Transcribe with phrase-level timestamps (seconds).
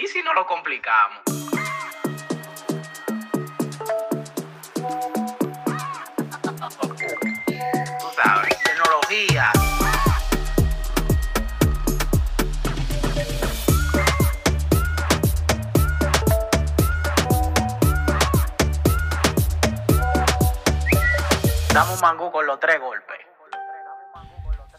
[0.00, 1.18] ¿Y si no lo complicamos?
[7.98, 9.50] Tú sabes, tecnología.
[21.74, 23.16] Damos mangú con los tres golpes.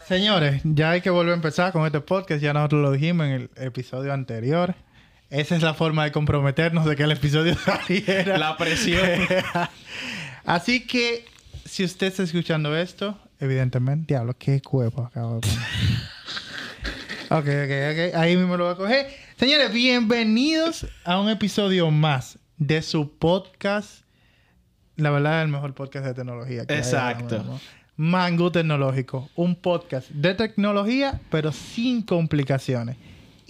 [0.06, 2.40] Señores, ya hay que volver a empezar con este podcast.
[2.40, 4.74] Ya nosotros lo dijimos en el episodio anterior.
[5.30, 8.36] Esa es la forma de comprometernos de que el episodio saliera.
[8.36, 9.20] La presión.
[10.44, 11.24] Así que,
[11.64, 15.58] si usted está escuchando esto, evidentemente, diablo, qué cuerpo acabo de poner.
[17.30, 18.20] ok, ok, ok.
[18.20, 19.06] Ahí mismo lo voy a coger.
[19.36, 24.02] Señores, bienvenidos a un episodio más de su podcast.
[24.96, 26.66] La verdad, el mejor podcast de tecnología.
[26.66, 27.60] que hay Exacto.
[27.94, 29.30] Mango Tecnológico.
[29.36, 32.96] Un podcast de tecnología, pero sin complicaciones.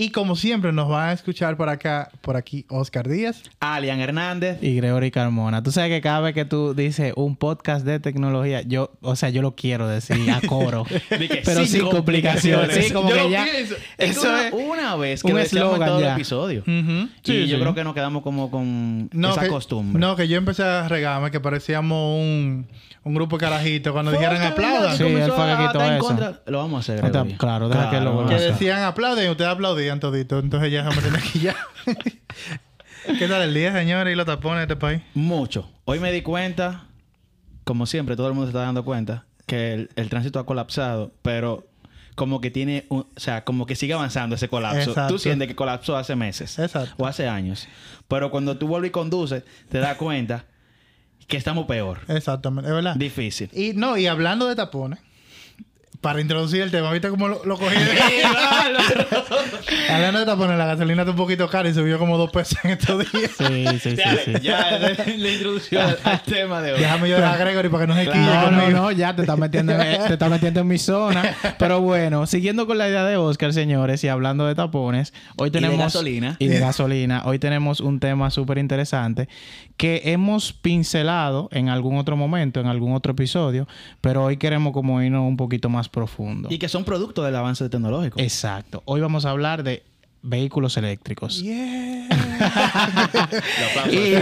[0.01, 3.43] Y como siempre, nos van a escuchar por acá, por aquí, Oscar Díaz.
[3.61, 4.57] Alian Hernández.
[4.63, 5.63] Y Gregory Carmona.
[5.63, 9.29] Tú sabes que cada vez que tú dices un podcast de tecnología, yo, o sea,
[9.29, 10.87] yo lo quiero decir a coro.
[11.45, 12.87] Pero sin complicaciones.
[12.87, 13.45] Sí, como Yo que ya.
[13.45, 13.75] pienso.
[13.99, 16.61] Eso una, es una vez que un lo decíamos en eslogan todo el episodio.
[16.63, 17.09] Ujú.
[17.25, 20.01] y yo creo que nos quedamos como con esa que, costumbre.
[20.01, 22.67] No, que yo empecé a regarme que parecíamos un,
[23.03, 24.97] un grupo de carajitos cuando dijeran aplaudan.
[24.97, 25.99] Sí, él fue que a quitó eso.
[26.05, 26.43] contra.
[26.47, 28.53] Lo vamos a hacer, Está- claro, deja que lo vuelva Que a hacer.
[28.53, 30.39] decían aplauden y ustedes aplaudían todito.
[30.39, 31.57] Entonces ya se me tiene que ya.
[33.19, 34.13] ¿Qué tal el día, señores?
[34.13, 35.01] Y los tapones de este país.
[35.15, 35.71] Mucho.
[35.85, 36.85] Hoy me di cuenta,
[37.65, 41.13] como siempre, todo el mundo se está dando cuenta, que el, el tránsito ha colapsado,
[41.23, 41.67] pero
[42.15, 44.91] como que tiene, un- o sea, como que sigue avanzando ese colapso.
[44.91, 45.15] Exacto.
[45.15, 46.95] Tú sientes que colapsó hace meses Exacto.
[46.99, 47.67] o hace años,
[48.09, 50.45] pero cuando tú vuelves y conduces, te das cuenta
[51.27, 52.01] que estamos peor.
[52.09, 52.95] Exactamente, es verdad.
[52.97, 53.51] Difícil.
[53.53, 55.01] Y no, y hablando de tapones,
[56.01, 57.77] para introducir el tema, ¿viste cómo lo, lo cogí?
[59.91, 62.71] hablando de tapones, la gasolina está un poquito cara y subió como dos pesos en
[62.73, 63.31] estos días.
[63.37, 64.33] Sí, sí, sí, sí.
[64.43, 66.81] Ya le, le introdució al, al tema de hoy.
[66.81, 68.81] Déjame yo dejar a Gregory para que no se quille No, no, conmigo.
[68.81, 71.23] no, ya te estás metiendo en, te estás metiendo en mi zona.
[71.59, 75.59] Pero bueno, siguiendo con la idea de Oscar, señores, y hablando de tapones, hoy de
[75.61, 75.79] tenemos.
[75.79, 76.37] gasolina.
[76.39, 77.23] Y de gasolina.
[77.27, 79.29] Hoy tenemos un tema súper interesante
[79.77, 83.67] que hemos pincelado en algún otro momento, en algún otro episodio,
[84.01, 86.49] pero hoy queremos como irnos un poquito más profundo.
[86.51, 88.21] Y que son producto del avance tecnológico.
[88.21, 88.83] Exacto.
[88.85, 89.83] Hoy vamos a hablar de
[90.23, 91.43] vehículos eléctricos.
[91.43, 92.09] Yeah.
[93.91, 94.15] Y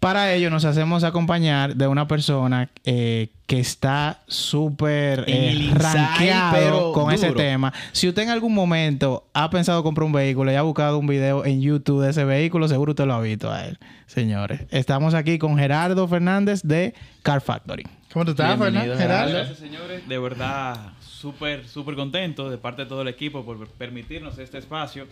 [0.00, 7.12] para ello nos hacemos acompañar de una persona eh, que está súper eh, rankeado con
[7.12, 7.72] ese tema.
[7.92, 11.44] Si usted en algún momento ha pensado comprar un vehículo y ha buscado un video
[11.44, 14.62] en YouTube de ese vehículo, seguro usted lo ha visto a él, señores.
[14.70, 17.84] Estamos aquí con Gerardo Fernández de Car Factory.
[18.12, 18.94] ¿Cómo tú estás, Fernando?
[18.94, 20.06] Gracias, señores.
[20.06, 25.06] De verdad, súper, súper contento de parte de todo el equipo por permitirnos este espacio.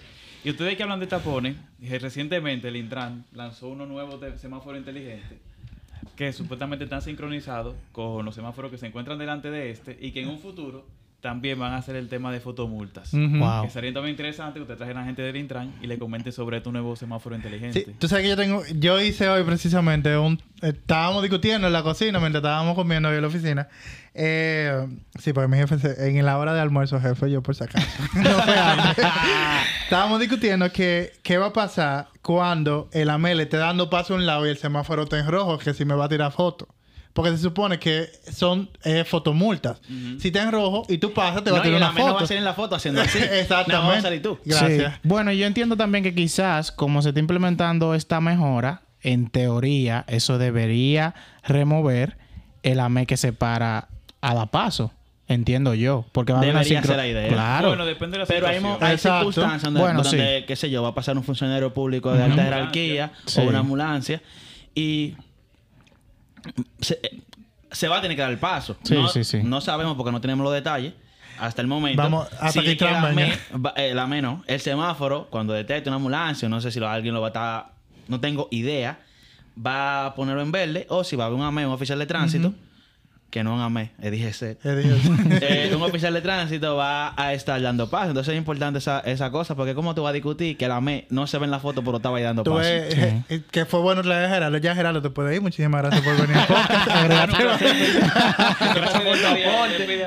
[0.44, 4.76] Y ustedes que hablan de tapones, eh, recientemente el Intran lanzó uno nuevo de semáforo
[4.76, 5.38] inteligente
[6.16, 10.20] que supuestamente están sincronizados con los semáforos que se encuentran delante de este y que
[10.20, 10.84] en un futuro
[11.20, 13.12] también van a hacer el tema de fotomultas.
[13.12, 13.62] Wow.
[13.64, 16.56] Que sería también interesante que usted trajera a gente del Intran y le comente sobre
[16.58, 17.84] este nuevo semáforo inteligente.
[17.86, 21.82] Sí, tú sabes que yo tengo, yo hice hoy precisamente un, estábamos discutiendo en la
[21.82, 23.68] cocina mientras estábamos comiendo ahí en la oficina.
[24.14, 24.86] Eh,
[25.18, 27.86] sí, porque mi jefe, se- en la hora de almuerzo, jefe, yo por si acaso.
[28.14, 29.04] no fue antes.
[29.84, 34.16] estábamos discutiendo que qué va a pasar cuando el AME le esté dando paso a
[34.16, 36.68] un lado y el semáforo está en rojo, que si me va a tirar foto.
[37.12, 39.80] Porque se supone que son eh, fotomultas.
[40.18, 42.14] Si está en rojo y tú pasas, te va a No, tirar la una foto.
[42.14, 43.18] va a salir en la foto haciendo así.
[43.18, 43.72] Exactamente.
[43.72, 44.38] No, vas a salir tú.
[44.44, 44.94] Gracias.
[44.94, 45.00] Sí.
[45.02, 50.38] Bueno, yo entiendo también que quizás, como se está implementando esta mejora, en teoría, eso
[50.38, 52.16] debería remover
[52.62, 53.88] el AME que separa
[54.20, 54.92] a la paso.
[55.26, 56.06] Entiendo yo.
[56.12, 57.28] Porque va a haber una Debería sincro- ser la idea.
[57.28, 57.68] Claro.
[57.68, 58.84] Bueno, depende de la Pero hay, situación.
[58.88, 59.18] hay Exacto.
[59.32, 62.42] circunstancias donde, Bueno, donde, qué sé yo, va a pasar un funcionario público de alta
[62.42, 63.40] jerarquía Sí.
[63.40, 64.22] o una ambulancia
[64.74, 65.14] y
[66.80, 67.00] se,
[67.70, 68.76] se va a tener que dar el paso.
[68.82, 69.40] Sí, no, sí, sí.
[69.42, 70.94] no sabemos porque no tenemos los detalles
[71.38, 72.02] hasta el momento.
[72.02, 73.00] Vamos, hasta que la
[73.66, 74.44] va- eh, la AME no.
[74.46, 77.72] El semáforo, cuando detecte una ambulancia, no sé si lo- alguien lo va a estar...
[78.08, 79.00] No tengo idea.
[79.64, 82.06] Va a ponerlo en verde o si va a haber un AME, un oficial de
[82.06, 82.54] tránsito,
[83.30, 84.58] que no un AME, es DGC.
[84.64, 85.00] Eh.
[85.42, 88.08] Eh, un oficial de tránsito va a estar dando paso.
[88.08, 91.06] Entonces es importante esa, esa cosa, porque ¿cómo tú vas a discutir que la ME
[91.10, 92.58] no se ve en la foto, pero estaba ahí dando paso?
[92.58, 94.58] ves, eh, eh, que fue bueno traer a Gerardo.
[94.58, 95.40] Ya Gerardo te puede ir.
[95.40, 96.86] Muchísimas gracias por venir al podcast.
[98.74, 100.00] Gracias por el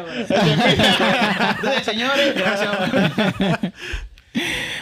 [1.56, 3.74] Entonces, señores, gracias.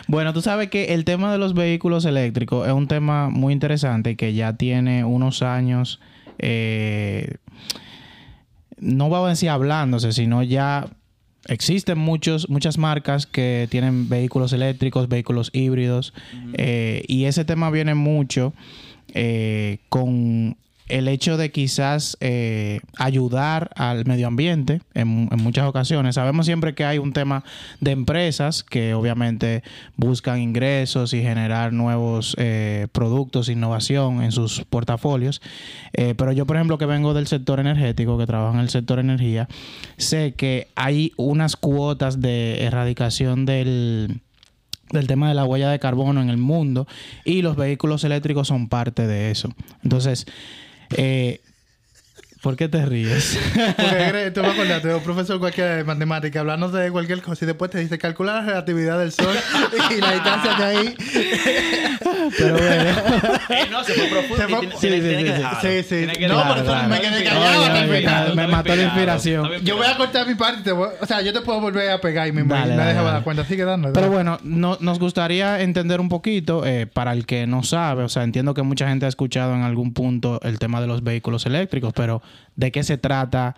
[0.08, 4.16] Bueno, tú sabes que el tema de los vehículos eléctricos es un tema muy interesante
[4.16, 6.00] que ya tiene unos años,
[6.40, 7.36] eh,
[8.82, 10.90] no va a decir hablándose, sino ya
[11.48, 16.14] existen muchos, muchas marcas que tienen vehículos eléctricos, vehículos híbridos,
[16.54, 18.54] eh, y ese tema viene mucho
[19.14, 20.58] eh, con
[20.92, 26.16] el hecho de quizás eh, ayudar al medio ambiente en, muchas ocasiones.
[26.16, 27.44] Sabemos siempre que hay un tema
[27.80, 29.64] de empresas que obviamente
[29.96, 35.42] buscan ingresos y generar nuevos eh, productos, innovación en sus portafolios.
[35.94, 39.00] Eh, pero yo, por ejemplo, que vengo del sector energético, que trabajo en el sector
[39.00, 39.48] energía,
[39.98, 44.22] sé que hay unas cuotas de erradicación del
[44.92, 46.86] del tema de la huella de carbono en el mundo
[47.24, 49.50] y los vehículos eléctricos son parte de eso.
[49.84, 50.28] Entonces,
[50.98, 51.42] eh,
[52.42, 53.38] ¿por qué te ríes?
[53.78, 57.48] Porque tú me acordaste de un profesor cualquiera de matemática hablando de cualquier cosa y
[57.48, 59.36] después te dice calcula la relatividad del sol
[59.98, 60.96] y la distancia que hay.
[62.38, 62.90] Pero bueno.
[63.50, 64.36] Eh, no, se fue profundo.
[64.38, 66.08] Se fue- sí, sí, sí, sí.
[66.18, 67.16] Sí, No, por eso Claro, me claro.
[67.16, 67.96] quedé callado.
[67.98, 68.36] final.
[68.36, 69.50] me mató la inspiración.
[69.64, 70.62] Yo voy a cortar mi parte.
[70.62, 72.76] y te voy- o sea, yo te puedo volver a pegar y me, me Dale,
[72.76, 73.14] dale, dejaba dale.
[73.18, 73.46] dar cuenta.
[73.46, 73.90] Sigue dando.
[73.94, 74.14] Pero dale.
[74.16, 78.24] bueno, no- nos gustaría entender un poquito, eh, para el que no sabe, o sea,
[78.24, 81.94] entiendo que mucha gente ha escuchado en algún punto el tema de los vehículos eléctricos,
[81.96, 82.22] pero
[82.56, 83.56] ¿de qué se trata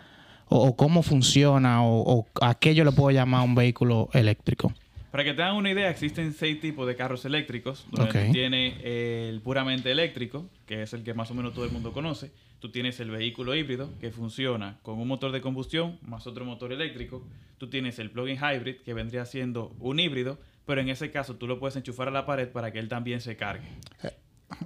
[0.48, 4.74] o, o cómo funciona o, o a qué yo le puedo llamar un vehículo eléctrico?
[5.14, 7.86] Para que tengan una idea, existen seis tipos de carros eléctricos.
[7.92, 11.72] Donde tú tienes el puramente eléctrico, que es el que más o menos todo el
[11.72, 12.31] mundo conoce.
[12.58, 16.74] Tú tienes el vehículo híbrido, que funciona con un motor de combustión más otro motor
[16.74, 17.24] eléctrico.
[17.60, 21.46] Tú tienes el plug-in hybrid, que vendría siendo un híbrido, pero en ese caso tú
[21.46, 23.68] lo puedes enchufar a la pared para que él también se cargue.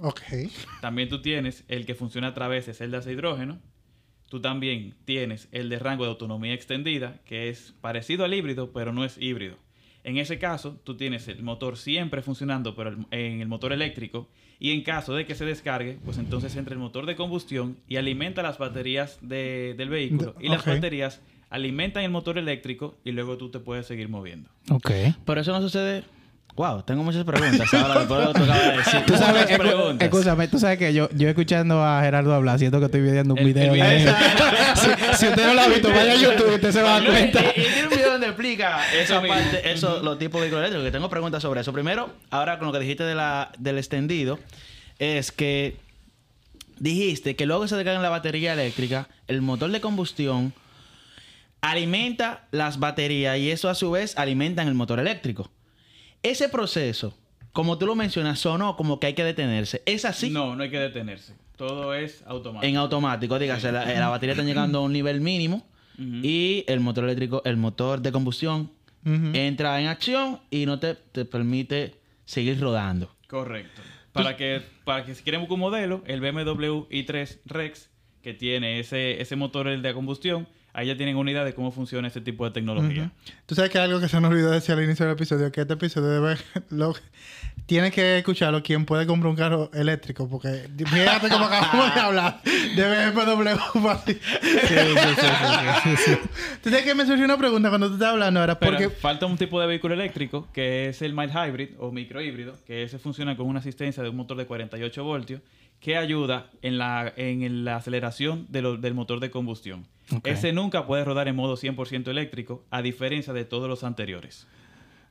[0.00, 0.22] Ok.
[0.80, 3.58] También tú tienes el que funciona a través de celdas de hidrógeno.
[4.28, 8.92] Tú también tienes el de rango de autonomía extendida, que es parecido al híbrido, pero
[8.92, 9.56] no es híbrido.
[10.04, 14.28] En ese caso, tú tienes el motor siempre funcionando pero el- en el motor eléctrico
[14.60, 17.96] y en caso de que se descargue, pues entonces entra el motor de combustión y
[17.96, 20.32] alimenta las baterías de- del vehículo.
[20.38, 24.50] De- y las baterías alimentan el motor eléctrico y luego tú te puedes seguir moviendo.
[24.70, 24.90] Ok.
[25.24, 26.04] Pero eso no sucede.
[26.58, 27.72] Wow, tengo muchas preguntas.
[27.72, 29.00] Ahora después de lo que tú acabas de decir.
[29.06, 29.46] Tú sabes,
[30.00, 33.38] escúchame, tú sabes que yo, yo escuchando a Gerardo hablar, siento que estoy viendo un
[33.38, 34.14] El- el video.
[34.74, 37.00] si, si usted no lo ha visto, vaya a YouTube y usted se va a
[37.00, 37.40] dar y- cuenta.
[37.40, 40.84] Y, y tiene un video donde explica esa parte, eso, los tipos de vehículos eléctricos.
[40.86, 41.72] Que tengo preguntas sobre eso.
[41.72, 44.40] Primero, ahora con lo que dijiste de la, del extendido,
[44.98, 45.76] es que
[46.80, 50.52] dijiste que luego que se descarga la batería eléctrica, el motor de combustión
[51.60, 55.50] alimenta las baterías y eso a su vez alimenta el motor eléctrico.
[56.22, 57.16] Ese proceso,
[57.52, 59.82] como tú lo mencionas, sonó como que hay que detenerse.
[59.86, 60.30] ¿Es así?
[60.30, 61.34] No, no hay que detenerse.
[61.56, 62.68] Todo es automático.
[62.68, 65.66] En automático, dígase, la, la batería está llegando a un nivel mínimo
[65.98, 68.70] y el motor eléctrico, el motor de combustión
[69.04, 71.94] entra en acción y no te, te permite
[72.24, 73.10] seguir rodando.
[73.26, 73.80] Correcto.
[74.12, 77.90] Para que, para que si quieren buscar un modelo, el BMW i3 Rex,
[78.22, 80.46] que tiene ese, ese motor el de combustión,
[80.78, 83.10] ahí ya tienen una idea de cómo funciona este tipo de tecnología.
[83.46, 85.74] Tú sabes que algo que se nos olvidó decir al inicio del episodio, que este
[85.74, 86.36] episodio debe...
[86.70, 86.94] Lo,
[87.66, 92.40] tienes que escucharlo quien puede comprar un carro eléctrico, porque fíjate cómo acabamos de hablar
[92.44, 93.48] de BMW.
[93.90, 94.14] así.
[96.62, 98.90] Tú sabes que me surgió una pregunta cuando tú estabas hablando, era Pero porque...
[98.90, 103.00] falta un tipo de vehículo eléctrico que es el mild hybrid o microhíbrido, que ese
[103.00, 105.40] funciona con una asistencia de un motor de 48 voltios
[105.80, 109.86] que ayuda en la, en la aceleración de lo- del motor de combustión.
[110.24, 114.46] Ese nunca puede rodar en modo 100% eléctrico, a diferencia de todos los anteriores.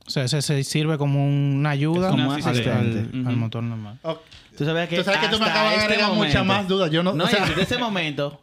[0.06, 3.98] O sea, ese se sirve como una ayuda al, motor normal.
[4.56, 6.44] Tú sabes que, Tú sabes que tú me hasta acabas de este agregar muchas momento-
[6.44, 6.90] más dudas.
[6.90, 8.42] Yo no- No, o sea- y desde ese momento,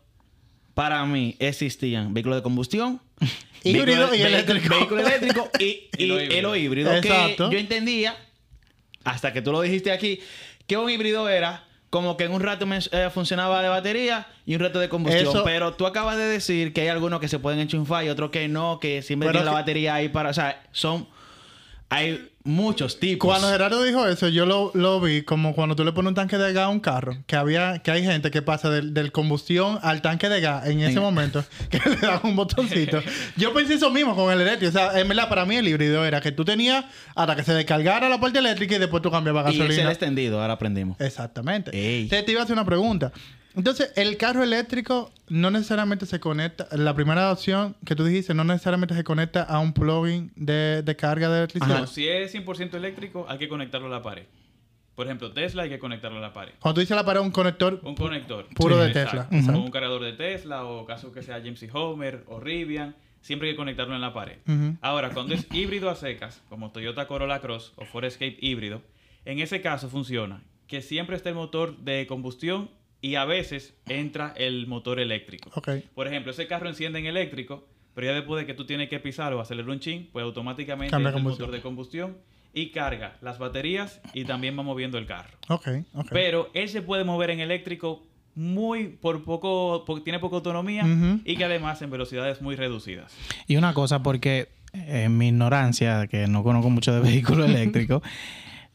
[0.74, 3.02] para mí, existían vehículos de combustión,
[3.64, 4.76] Híbrido y ve- eléctrico.
[4.76, 5.64] Vehículo eléctrico y,
[5.98, 6.94] Y y lo híbrido.
[6.94, 7.50] Exacto.
[7.50, 8.16] Que yo entendía,
[9.04, 10.20] hasta que tú lo dijiste aquí,
[10.68, 11.64] que un híbrido era
[11.96, 15.30] como que en un rato men- eh, funcionaba de batería y un rato de combustión.
[15.30, 18.32] Eso- Pero tú acabas de decir que hay algunos que se pueden enchufar y otros
[18.32, 20.30] que no, que siempre tienen la batería ahí para...
[20.30, 21.08] O sea, son...
[21.90, 23.28] Hay muchos tipos.
[23.30, 26.38] Cuando Gerardo dijo eso, yo lo, lo vi como cuando tú le pones un tanque
[26.38, 29.78] de gas a un carro, que había, que hay gente que pasa del, del combustión
[29.84, 33.02] al tanque de gas en ese En- momento, que le dan un botoncito.
[33.38, 34.70] yo pensé eso mismo con el eléctrico.
[34.70, 37.54] O sea, en verdad, para mí el híbrido era que tú tenías hasta que se
[37.54, 39.92] descargara la parte eléctrica y después tú cambiabas y es el gasolina.
[39.92, 41.00] extendido, ahora aprendimos.
[41.00, 41.72] Exactamente.
[41.72, 42.04] Ey.
[42.04, 43.12] Entonces, te iba a hacer una pregunta.
[43.56, 48.44] Entonces, el carro eléctrico no necesariamente se conecta, la primera opción que tú dijiste, no
[48.44, 51.80] necesariamente se conecta a un plugin de, de carga de electricidad.
[51.80, 54.26] No, si es 100% eléctrico, hay que conectarlo a la pared.
[54.96, 56.54] Por ejemplo, Tesla hay que conectarlo a la pared.
[56.60, 58.48] Cuando tú dices la pared, un conector Un conector.
[58.56, 58.92] Puro de.
[58.92, 59.28] Tesla.
[59.30, 59.52] Ujú.
[59.52, 62.96] un cargador de Tesla o caso que sea James Homer o Rivian.
[63.20, 64.38] Siempre hay que conectarlo en la pared.
[64.82, 68.84] Ahora, cuando es híbrido a secas, como Toyota Corolla Cross o Ford Escape híbrido,
[69.26, 72.70] en ese caso funciona que siempre está el motor de combustión
[73.02, 75.52] y a veces entra el motor eléctrico.
[75.56, 75.70] Ok.
[75.94, 79.00] Por ejemplo, ese carro enciende en eléctrico, Pero ya después de que tú tienes que
[79.00, 82.18] pisar o acelerar un chin, pues automáticamente Cambia entra el motor de combustión
[82.54, 85.38] y carga las baterías y también va moviendo el carro.
[85.50, 86.08] Ok, ok.
[86.12, 90.84] Pero él se puede mover en eléctrico muy por poco, po- tiene poca autonomía
[91.24, 93.16] y que además en velocidades muy reducidas.
[93.48, 98.02] Y una cosa, porque en mi ignorancia, que no conozco mucho de vehículos eléctricos,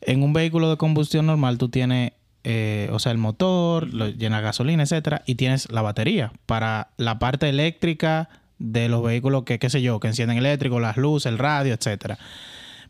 [0.01, 2.13] en un vehículo de combustión normal tú tienes,
[2.45, 7.19] eh, o sea, el motor, lo, llena gasolina, etcétera, y tienes la batería para la
[7.19, 8.29] parte eléctrica
[8.59, 12.19] de los vehículos que, qué sé yo, que encienden eléctrico, las luces, el radio, etcétera.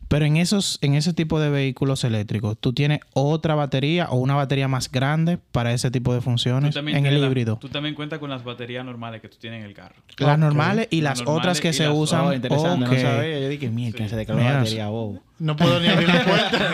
[0.07, 4.35] Pero en esos, en ese tipo de vehículos eléctricos, tú tienes otra batería o una
[4.35, 7.55] batería más grande para ese tipo de funciones también en el la- híbrido.
[7.61, 9.95] tú también cuentas con las baterías normales que tú tienes en el carro.
[10.17, 12.25] Las normales y Las las normales otras que se las- usan.
[12.25, 12.91] Oh, interesante, Ok.
[12.91, 13.39] no sabía.
[13.39, 15.21] Yo dije, mierda, que se declaró batería, wow.
[15.41, 16.71] No puedo ni abrir la puerta.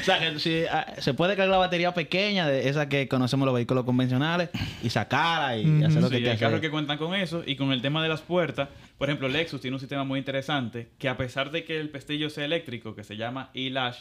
[0.00, 3.46] o sea, que si, ah, se puede cargar la batería pequeña, de esa que conocemos
[3.46, 4.50] los vehículos convencionales,
[4.82, 7.56] y sacarla y hacer lo Sí, que te hay carros que cuentan con eso y
[7.56, 8.68] con el tema de las puertas.
[8.98, 12.28] Por ejemplo, Lexus tiene un sistema muy interesante que a pesar de que el pestillo
[12.28, 14.00] sea eléctrico, que se llama e-lash,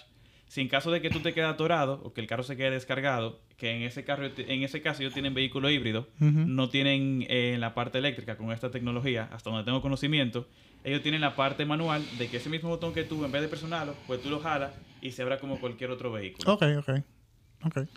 [0.51, 2.71] si en caso de que tú te quedes atorado o que el carro se quede
[2.71, 7.55] descargado, que en ese carro, en ese caso ellos tienen vehículo híbrido, no tienen eh,
[7.57, 10.49] la parte eléctrica con esta tecnología, hasta donde tengo conocimiento,
[10.83, 13.47] ellos tienen la parte manual de que ese mismo botón que tú, en vez de
[13.47, 16.51] presionarlo, pues tú lo jalas y se abra como cualquier otro vehículo.
[16.53, 16.89] ok, ok.
[17.67, 17.87] Ok.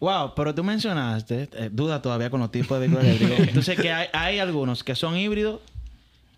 [0.00, 3.48] Wow, pero tú mencionaste, eh, duda todavía con los tipos de vehículos eléctricos.
[3.48, 5.60] Entonces, que hay, hay algunos que son híbridos,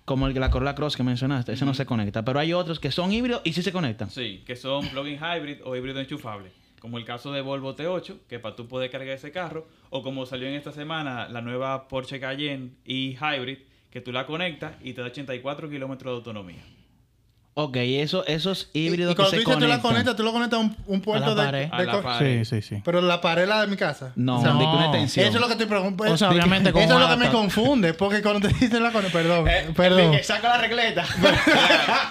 [0.06, 2.24] como el de la Corolla Cross que mencionaste, ese no se conecta.
[2.24, 4.08] Pero hay otros que son híbridos y sí se conectan.
[4.08, 6.52] Sí, que son plug-in hybrid o híbrido enchufable.
[6.80, 9.66] Como el caso de Volvo T8, que para tú poder cargar ese carro.
[9.90, 13.58] O como salió en esta semana la nueva Porsche Cayenne y Hybrid,
[13.90, 16.75] que tú la conectas y te da 84 kilómetros de autonomía.
[17.58, 20.22] Ok, eso, esos Y, híbridos y cuando que tú se dices tú la conectas, tú
[20.24, 21.70] lo conectas a un, un puerto la de, pared.
[21.70, 22.44] de A la pared.
[22.44, 22.82] Sí, sí, sí.
[22.84, 24.12] Pero la pared es la de mi casa.
[24.14, 24.74] No, O sea, de no.
[24.74, 25.24] una extensión.
[25.26, 26.12] Eso es lo que estoy preguntando.
[26.12, 27.94] O sea, obviamente con Eso es lo que me confunde.
[27.94, 30.10] Porque cuando te dicen la conectas, perdón, Eh, perdón.
[30.12, 31.06] que saca la regleta.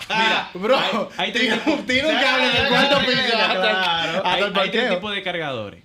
[0.10, 0.78] Mira, Bro,
[1.18, 4.18] hay, hay tipos- tiene un cable del cuarto piso hasta, Claro.
[4.18, 4.96] hasta hay, el hay tres parqueo.
[4.96, 5.84] tipos de cargadores.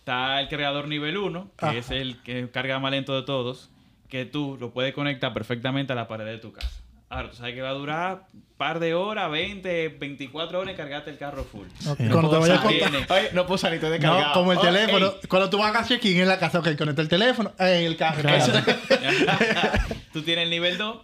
[0.00, 1.74] Está el cargador nivel 1, que Ajá.
[1.78, 3.70] es el que carga más lento de todos,
[4.10, 6.68] que tú lo puedes conectar perfectamente a la pared de tu casa.
[7.14, 10.76] Ahora, tú sabes que va a durar un par de horas, 20, 24 horas en
[10.78, 11.66] cargarte el carro full.
[11.86, 12.08] Ok, Sí.
[12.10, 13.18] Cuando te vayas a Tiene- contar.
[13.20, 14.32] Oye, no puedo salir, No, descargado.
[14.32, 15.06] como el Oh, teléfono.
[15.08, 15.28] ey.
[15.28, 18.22] Cuando tú vas a check-in en la casa, ok, conecta el teléfono en el carro.
[20.12, 20.98] Tú tienes el nivel 2,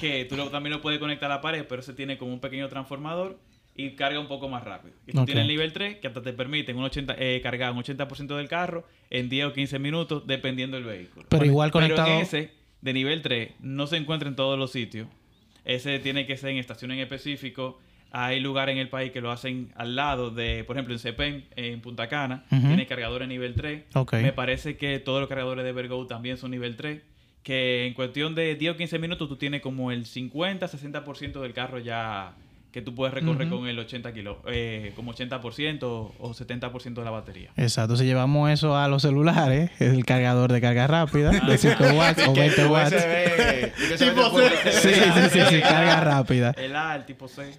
[0.00, 2.40] que tú lo- también lo puedes conectar a la pared, pero ese tiene como un
[2.40, 3.38] pequeño transformador
[3.74, 4.94] y carga un poco más rápido.
[5.06, 7.78] Y tú tienes el nivel 3, que hasta te permite un 80, eh, cargar un
[7.78, 11.26] 80% del carro en 10 o 15 minutos, dependiendo del vehículo.
[11.28, 12.04] Pero igual conectado.
[12.06, 12.50] Pero en ese,
[12.80, 15.08] de nivel 3, no se encuentra en todos los sitios.
[15.64, 17.80] Ese tiene que ser en estaciones en específico.
[18.10, 21.46] Hay lugares en el país que lo hacen al lado de, por ejemplo, en Cepén,
[21.56, 23.84] en Punta Cana, tiene cargadores nivel 3.
[23.94, 24.14] Ok.
[24.14, 27.00] Me parece que todos los cargadores de Vergo también son nivel 3.
[27.42, 31.78] Que en cuestión de 10 o 15 minutos tú tienes como el 50-60% del carro
[31.78, 32.34] ya
[32.72, 37.10] que tú puedes recorrer con el 80 kilos, eh, como 80% o 70% de la
[37.10, 37.50] batería.
[37.56, 42.26] Exacto, si llevamos eso a los celulares, el cargador de carga rápida de 5 watts
[42.26, 42.92] o 20 watts.
[42.94, 43.98] USB.
[43.98, 44.72] Tipo C.
[44.72, 46.54] Sí, sí, sí, sí, carga rápida.
[46.56, 47.58] El A, el tipo C.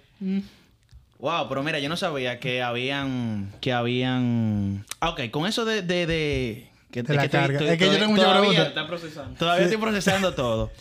[1.19, 3.51] Wow, pero mira, yo no sabía que habían.
[3.61, 4.83] Que habían.
[4.99, 5.81] Ah, ok, con eso de.
[5.81, 7.59] de, de que, De la que carga.
[7.59, 8.67] estoy- Es que yo tengo mucha todavía- pregunta.
[8.67, 9.37] Está procesando.
[9.37, 10.71] Todavía estoy procesando todo.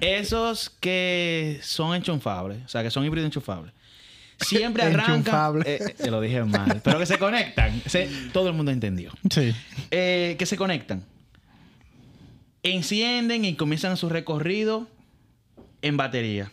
[0.00, 3.72] Esos que son enchufables, o sea, que son híbridos enchufables.
[4.42, 5.62] Siempre arrancan.
[5.64, 6.80] Eh, eh, te lo dije mal.
[6.84, 7.82] Pero que se conectan.
[7.86, 9.12] Se- todo el mundo entendió.
[9.30, 9.54] Sí.
[9.90, 11.04] Eh, que se conectan.
[12.62, 14.86] Encienden y comienzan su recorrido
[15.82, 16.52] en batería.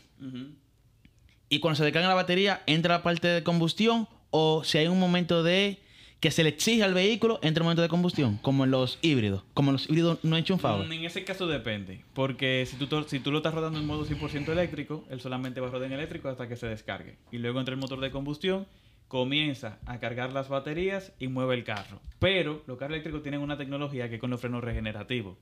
[1.50, 4.08] Y cuando se descarga la batería, entra la parte de combustión.
[4.32, 5.80] O si hay un momento de
[6.20, 8.38] que se le exige al vehículo, entra el momento de combustión.
[8.42, 9.44] Como en los híbridos.
[9.54, 10.88] Como en los híbridos no enchufables.
[10.88, 14.06] Mm, En ese caso depende, porque si tú, si tú lo estás rodando en modo
[14.06, 17.16] 100% eléctrico, él solamente va a rodar en eléctrico hasta que se descargue.
[17.32, 18.68] Y luego entra el motor de combustión,
[19.08, 22.00] comienza a cargar las baterías y mueve el carro.
[22.20, 25.38] Pero los carros eléctricos tienen una tecnología que es con los frenos regenerativos.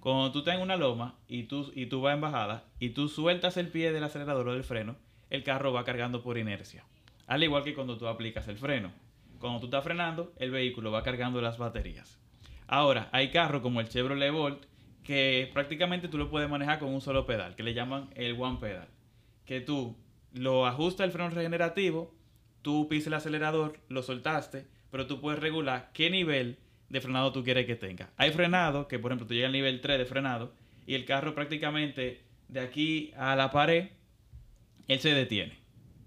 [0.00, 3.08] Cuando tú estás en una loma y tú, y tú vas en bajada y tú
[3.08, 4.96] sueltas el pie del acelerador o del freno,
[5.28, 6.84] el carro va cargando por inercia.
[7.26, 8.90] Al igual que cuando tú aplicas el freno.
[9.40, 12.18] Cuando tú estás frenando, el vehículo va cargando las baterías.
[12.66, 14.66] Ahora, hay carros como el Chevrolet Volt
[15.02, 18.58] que prácticamente tú lo puedes manejar con un solo pedal, que le llaman el One
[18.60, 18.88] Pedal.
[19.46, 19.96] Que tú
[20.34, 22.14] lo ajustas el freno regenerativo,
[22.60, 26.58] tú pisas el acelerador, lo soltaste, pero tú puedes regular qué nivel
[26.90, 28.10] de frenado tú quieres que tenga.
[28.18, 30.52] Hay frenado, que por ejemplo tú llegas al nivel 3 de frenado,
[30.86, 33.88] y el carro prácticamente de aquí a la pared,
[34.86, 35.59] él se detiene.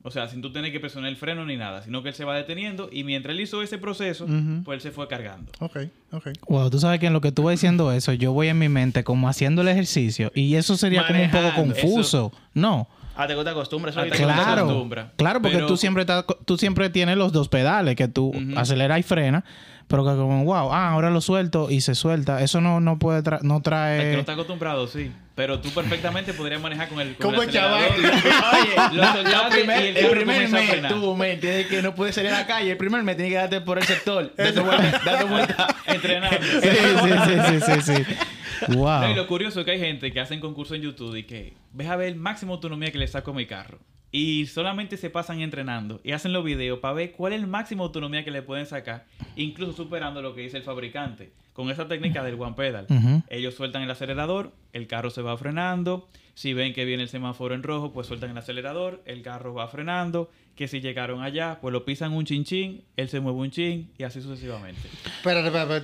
[0.05, 2.25] O sea, sin tú tener que presionar el freno ni nada, sino que él se
[2.25, 4.25] va deteniendo y mientras él hizo ese proceso,
[4.65, 5.49] pues él se fue cargando.
[5.59, 5.77] Ok,
[6.11, 6.27] ok.
[6.49, 8.67] Wow, tú sabes que en lo que tú vas diciendo eso, yo voy en mi
[8.67, 12.33] mente como haciendo el ejercicio y eso sería como un poco confuso.
[12.53, 12.89] No.
[13.15, 13.95] Ah, te acostumbras.
[13.95, 14.17] Ahorita.
[14.17, 17.47] que uno se Claro, claro, porque Pero- tú siempre estás- tú siempre tienes los dos
[17.47, 19.43] pedales que tú aceleras y frenas,
[19.87, 22.41] pero que como wow, ah, ahora lo suelto y se suelta.
[22.41, 25.11] Eso no no puede tra- no El que no trae está acostumbrado, sí.
[25.35, 27.89] Pero tú perfectamente podrías manejar con el, con Como el chaval.
[27.97, 32.13] Oye, lo soltaste primer- y el el primer mes, tú, me entiendes que no puedes
[32.13, 32.71] salir a la calle.
[32.71, 34.31] El primer mes tienes que darte por el sector.
[34.37, 35.67] Date vuelta, date vuelta.
[35.87, 36.37] Entrenando.
[36.39, 38.75] Sí, sí, sí, sí, sí, sí.
[38.75, 39.01] Wow.
[39.01, 41.53] No, y lo curioso es que hay gente que hacen concursos en YouTube y que
[41.71, 43.79] ves a ver el máximo autonomía que le saco a mi carro.
[44.15, 47.83] Y solamente se pasan entrenando y hacen los videos para ver cuál es el máximo
[47.83, 49.05] autonomía que le pueden sacar,
[49.35, 51.33] incluso superando lo que dice el fabricante.
[51.53, 52.85] Con esa técnica del one pedal.
[53.29, 56.07] Ellos sueltan el acelerador, el carro se va frenando.
[56.35, 59.67] Si ven que viene el semáforo en rojo, pues sueltan el acelerador, el carro va
[59.67, 60.29] frenando.
[60.55, 63.89] Que si llegaron allá, pues lo pisan un chin chin, él se mueve un chin
[63.97, 64.81] y así sucesivamente.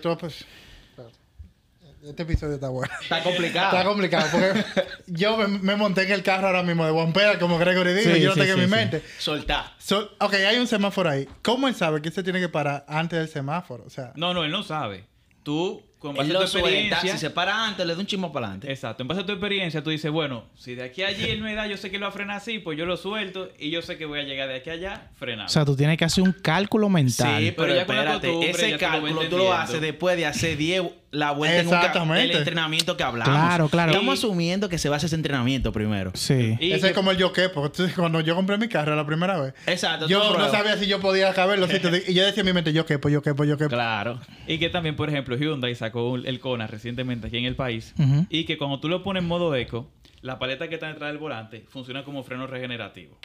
[0.02, 0.46] Tú, pues.
[2.04, 2.94] Este episodio está bueno.
[3.02, 3.78] Está complicado.
[3.78, 4.64] Está complicado porque
[5.08, 8.10] yo me, me monté en el carro ahora mismo de One Pedal, como Gregory dijo,
[8.12, 8.72] Sí, y yo lo sí, tengo en mi sí.
[8.72, 9.04] mente.
[9.18, 9.74] Soltar.
[9.80, 11.28] So- ok, hay un semáforo ahí.
[11.42, 13.84] ¿Cómo él sabe que se tiene que parar antes del semáforo?
[13.86, 15.06] O sea, No, no, él no sabe.
[15.44, 16.70] Tú, con base Él a tu lo suelta.
[16.70, 17.12] experiencia...
[17.14, 18.72] Si se para antes, le da un chismo para adelante.
[18.72, 19.04] Exacto.
[19.04, 21.54] En base a tu experiencia, tú dices, bueno, si de aquí a allí él me
[21.56, 23.82] da, yo sé que él va a frenar así, pues yo lo suelto y yo
[23.82, 25.48] sé que voy a llegar de aquí a allá frenado.
[25.48, 27.40] O sea, tú tienes que hacer un cálculo mental.
[27.42, 30.16] Sí, pero, Pero ya con la espérate, ese ya lo cálculo tú lo haces después
[30.18, 32.32] de hacer 10 la vuelta en un Exactamente.
[32.34, 33.34] el entrenamiento que hablamos.
[33.34, 33.92] Claro, claro.
[33.94, 36.12] Estamos Y- asumiendo que se va a hacer ese entrenamiento primero.
[36.14, 36.56] Sí.
[36.60, 38.96] Y ese que- es como el yo qué, porque entonces, cuando yo compré mi carro
[38.96, 40.08] la primera vez, Exacto.
[40.08, 40.52] yo no pruebas.
[40.52, 41.92] sabía si yo podía caber los sitios.
[41.94, 43.66] de- y yo decía en mi mente, yo qué, pues yo qué, pues yo qué.
[43.68, 44.20] Claro.
[44.48, 47.94] Y que también, por ejemplo, Hyundai sacó un- el Kona recientemente aquí en el país.
[48.30, 49.92] Y que cuando tú lo pones en modo eco,
[50.22, 53.18] la paleta que está detrás del volante funciona como freno regenerativo.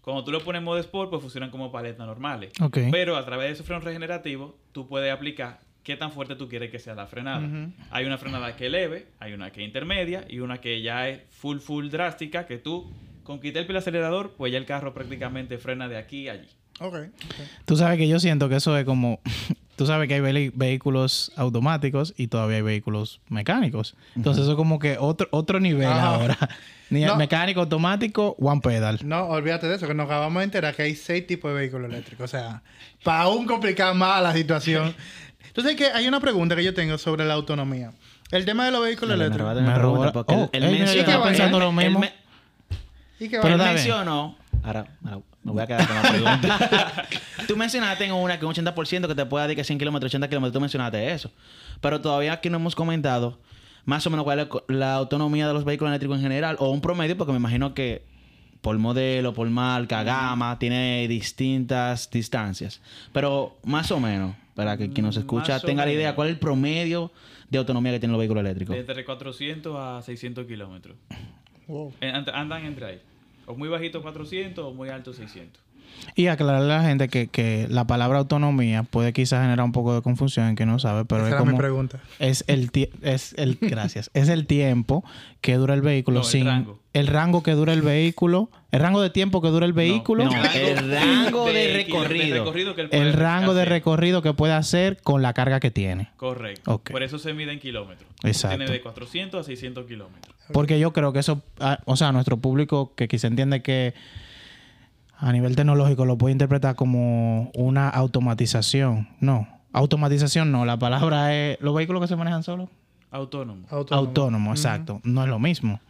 [0.00, 2.52] Cuando tú lo pones en modo sport, pues funcionan como paletas normales.
[2.60, 2.78] Ok.
[2.90, 6.70] Pero a través de esos frenos regenerativos, tú puedes aplicar qué tan fuerte tú quieres
[6.70, 7.46] que sea la frenada.
[7.90, 11.08] Hay una frenada que es leve, hay una que es intermedia y una que ya
[11.08, 12.90] es full, full drástica, que tú,
[13.22, 16.32] con quitar el pie del acelerador, pues ya el carro prácticamente frena de aquí a
[16.32, 16.48] allí.
[16.80, 16.94] Ok.
[16.94, 17.34] ok.
[17.66, 19.20] Tú sabes que yo siento que eso es como...
[19.78, 23.94] Tú sabes que hay vehículos automáticos y todavía hay vehículos mecánicos.
[24.16, 26.16] Entonces eso es como que otro, otro nivel Ajá.
[26.16, 26.36] ahora.
[26.90, 27.14] Ni No.
[27.14, 28.98] Mecánico automático, one pedal.
[29.04, 31.88] No, olvídate de eso, que nos acabamos de enterar que hay seis tipos de vehículos
[31.90, 32.24] eléctricos.
[32.24, 32.60] O sea,
[33.04, 34.92] para aún complicar más la situación.
[35.46, 37.92] Entonces, que hay una pregunta que yo tengo sobre la autonomía.
[38.32, 39.62] El tema de los vehículos eléctricos.
[39.62, 41.00] Me robó- porque oh, él, él mencionó...
[41.02, 42.00] estaba pensando él- lo él mismo.
[42.00, 42.12] me-
[43.20, 44.36] ¿Y qué Pero él mencionó...
[44.64, 45.20] Ahora, ahora
[45.54, 47.06] me voy a quedar con la pregunta.
[47.48, 50.28] Tú mencionaste en una que un 80% que te puede dar que 100 kilómetros, 80
[50.28, 50.52] kilómetros.
[50.52, 51.30] Tú mencionaste eso.
[51.80, 53.38] Pero todavía aquí no hemos comentado
[53.84, 56.56] más o menos cuál es la autonomía de los vehículos eléctricos en general.
[56.58, 58.02] O un promedio, porque me imagino que
[58.60, 62.82] por modelo, por marca, gama, tiene distintas distancias.
[63.12, 66.14] Pero más o menos, para que quien nos escucha Más o tenga la idea.
[66.14, 67.12] ¿cuál es el promedio
[67.48, 68.74] de autonomía que tienen los vehículos eléctricos?
[68.74, 70.96] De entre 400 a 600 kilómetros.
[71.66, 71.94] Wow.
[72.00, 73.00] Eh, Andan entre ahí.
[73.48, 75.67] O muy bajito 400 o muy alto 600.
[76.14, 79.94] Y aclararle a la gente que, que la palabra autonomía puede quizás generar un poco
[79.94, 81.58] de confusión en que no sabe, pero Esa es era mi como...
[81.58, 82.00] pregunta.
[82.18, 82.70] Es el,
[83.02, 84.10] es el gracias.
[84.14, 85.04] Es el tiempo
[85.40, 86.78] que dura el vehículo No, el sin rango.
[86.92, 90.30] el rango que dura el vehículo, el rango de tiempo que dura el vehículo, No,
[90.54, 92.74] el rango de recorrido.
[92.74, 96.10] que el rango de recorrido que puede hacer con la carga que tiene.
[96.16, 96.80] Correcto.
[96.90, 98.08] Por eso se mide en kilómetros.
[98.24, 98.56] Exacto.
[98.56, 100.34] Tiene de 400 a 600 kilómetros.
[100.52, 103.94] Porque yo creo que eso, ah, o sea, nuestro público que quizá entiende que
[105.18, 109.08] a nivel tecnológico lo puede interpretar como una automatización.
[109.20, 112.68] No, automatización no, la palabra es los vehículos que se manejan solos.
[113.10, 113.64] Autónomo.
[113.70, 114.06] Autónomo.
[114.08, 115.00] Autónomo, exacto.
[115.02, 115.80] No es lo mismo.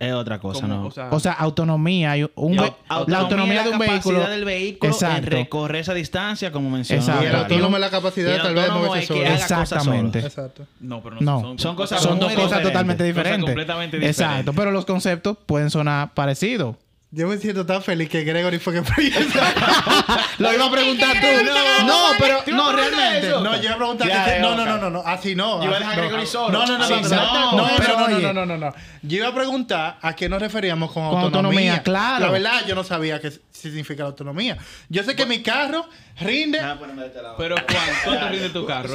[0.00, 0.86] Es otra cosa, Como, ¿no?
[0.86, 4.28] o sea, O sea, autonomía, un la autonomía de un capacidad vehículo.
[4.28, 5.16] del vehículo Exacto.
[5.18, 7.00] en recorrer esa distancia, como mencionó.
[7.00, 7.22] Exacto.
[7.24, 9.22] Y el autónomo es la Y capacidad el tal vez de moverse solo.
[9.24, 10.18] Exactamente.
[10.18, 10.66] Exacto.
[10.80, 12.72] no, pero no, No, son, son cosas Son dos cosas diferentes.
[12.72, 14.20] totalmente Cosas completamente diferentes.
[14.20, 16.74] Exacto, pero los conceptos pueden sonar parecidos.
[17.16, 18.80] Yo me siento tan feliz que Gregory fue que.
[20.38, 21.86] Lo iba a preguntar tú.
[21.86, 23.28] No, pero no, realmente.
[23.28, 25.60] No, yo iba a preguntar Ya, que ya, no, no, no, no, no, así no.
[25.60, 26.02] Yo iba a dejar no.
[26.02, 26.58] a Gregory solo.
[26.58, 28.74] No, no, no, Sí, no, no, no, no, Pero no, no, no, no, no, no.
[29.02, 31.74] Yo iba a preguntar a qué nos referíamos con, Con autonomía.
[31.74, 32.26] autonomía, claro.
[32.26, 34.58] La verdad, yo no sabía qué significa la autonomía.
[34.88, 37.36] Yo sé que mi carro rinde Déjame ponerme de este lado.
[37.38, 38.92] Pero ¿cuánto, rinde tu carro?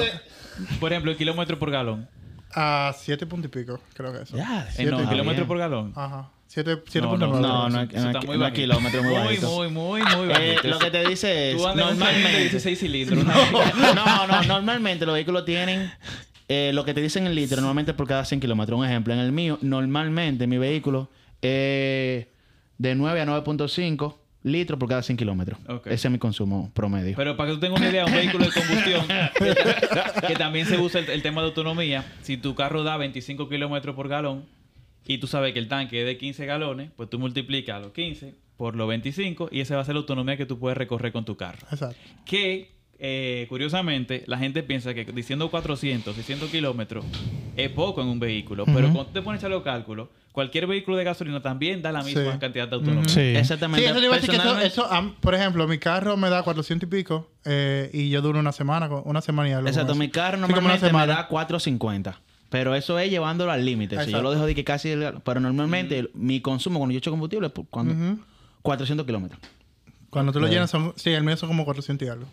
[0.81, 2.09] Por ejemplo, el kilómetro por galón.
[2.53, 4.35] a siete puntos y pico, creo que eso.
[4.35, 4.91] Ya, Eh, Siete.
[4.91, 5.47] no, kilómetro bien.
[5.47, 5.93] por galón.
[5.95, 6.29] Ajá.
[6.51, 8.55] Siete, siete No, puntos no, no, no, está no, muy no, bajito.
[8.61, 9.49] kilómetro muy muy, bajito.
[9.51, 10.67] muy, muy, muy Eh, bajito.
[10.67, 13.23] lo que te dice es, normalmente, 16 cilindros.
[13.23, 13.93] ¿no?
[13.93, 15.91] no, no, normalmente los vehículos tienen
[16.47, 18.79] eh, lo que te dicen en litro, normalmente por cada 100 kilómetros.
[18.79, 21.07] Un ejemplo, en el mío, normalmente mi vehículo
[21.43, 22.29] eh,
[22.79, 25.59] de 9 a 9.5 litros por cada 100 kilómetros.
[25.85, 27.13] Ese es mi consumo promedio.
[27.15, 29.05] Pero para que tú tengas una idea, un vehículo de combustión,
[29.37, 32.97] que, ta- que también se usa el, el tema de autonomía, si tu carro da
[32.97, 34.45] 25 kilómetros por galón
[35.09, 38.35] y tú sabes que el tanque es de 15 galones, pues tú multiplicas los 15
[38.57, 41.25] por los 25 y esa va a ser la autonomía que tú puedes recorrer con
[41.25, 41.65] tu carro.
[41.71, 41.95] Exacto.
[42.25, 47.05] Que, eh, curiosamente, la gente piensa que diciendo 400, 600 kilómetros
[47.57, 50.67] es poco en un vehículo, pero cuando tú te pones a echar los cálculos, cualquier
[50.67, 52.39] vehículo de gasolina también da la misma Sí.
[52.39, 53.09] cantidad de autonomía.
[53.09, 53.19] Sí.
[53.35, 53.83] Exactamente.
[53.85, 54.87] Sí, eso le iba a decir que eso,
[55.21, 58.87] por ejemplo, mi carro me da 400 y pico eh, y yo duro una semana,
[58.87, 59.67] con- una semana y algo.
[59.67, 62.21] Exacto, mi carro Sí, como una normalmente me da 450.
[62.49, 64.03] Pero eso es llevándolo al límite.
[64.03, 64.89] Si yo lo dejo de que casi...
[64.89, 67.93] el- Pero normalmente mi consumo cuando yo echo combustible es por- cuando...
[67.93, 68.19] Ujú.
[68.61, 69.39] 400 kilómetros.
[70.09, 72.25] Cuando tú lo llenas, son, sí, el mío son como 400 y algo.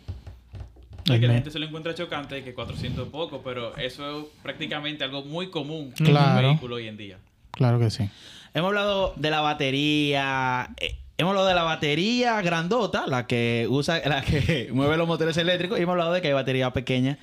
[1.05, 4.25] Es que la gente se lo encuentra chocante que 400 es poco, pero eso es
[4.43, 7.17] prácticamente algo muy común en un vehículo hoy en día.
[7.51, 8.09] Claro que sí.
[8.53, 10.69] Hemos hablado de la batería.
[10.81, 15.37] eh, hemos hablado de la batería grandota, la que usa, la que mueve los motores
[15.37, 15.79] eléctricos.
[15.79, 17.17] Y hemos hablado de que hay batería pequeña.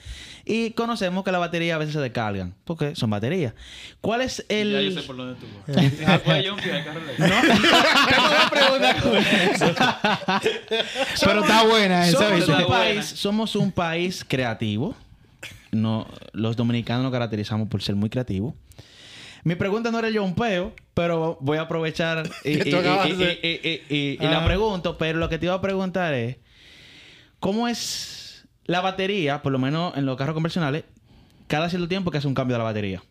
[0.46, 2.54] Y conocemos que las baterías a veces se descargan.
[2.64, 3.54] Porque son baterías.
[4.00, 4.72] ¿Cuál es el.
[4.72, 5.76] Ya yo sé por dónde tú vas.
[5.82, 6.22] Eh, al
[6.84, 7.32] carro eléctrico.
[8.10, 9.74] Tengo una pregunta con eso.
[11.24, 14.94] Pero está buena esa, Somos un, país, somos un país creativo.
[15.72, 18.54] No, los dominicanos nos caracterizamos por ser muy creativos.
[19.44, 23.08] Mi pregunta no era el jompeo, pero voy a aprovechar y, Que y- tú acabas
[23.08, 24.44] y- de- y- y- y- y la Ah.
[24.46, 24.96] pregunto.
[24.98, 26.36] Pero lo que te iba a preguntar es:
[27.40, 28.23] ¿cómo es
[28.66, 30.84] la batería, por lo menos en los carros convencionales,
[31.46, 33.02] cada cierto tiempo que hace un cambio de la batería?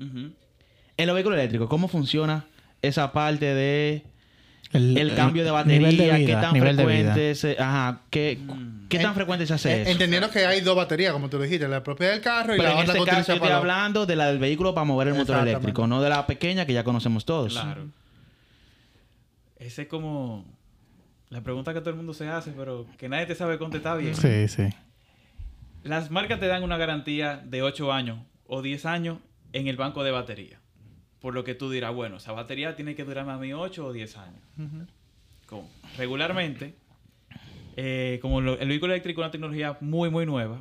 [0.00, 0.32] Ujú.
[0.96, 2.46] En los vehículos eléctricos, ¿cómo funciona
[2.82, 4.02] esa parte de
[4.72, 6.14] El, el cambio de batería?
[6.14, 8.38] de ¿Qué tan frecuente se, ajá, ¿qué,
[8.88, 9.90] qué tan En- frecuente se hace eso?
[9.92, 12.74] entendiendo que hay dos baterías, como tú dijiste, la propia del carro y Pero la
[12.74, 13.58] en otra este que caso estoy para...
[13.58, 16.72] hablando de la del vehículo para mover el motor eléctrico, no de la pequeña que
[16.72, 17.52] ya conocemos todos.
[17.52, 17.86] Claro.
[19.58, 20.44] Ese es como
[21.30, 24.14] la pregunta que todo el mundo se hace, pero que nadie te sabe contestar bien.
[24.14, 24.68] Sí, sí.
[25.82, 29.18] Las marcas te dan una garantía de 8 años o 10 años
[29.52, 30.60] en el banco de batería.
[31.20, 33.92] Por lo que tú dirás, bueno, esa batería tiene que durarme a mí 8 o
[33.92, 34.40] 10 años.
[35.46, 36.74] Como regularmente,
[37.76, 40.60] eh, como lo- el vehículo eléctrico es una tecnología muy, muy nueva,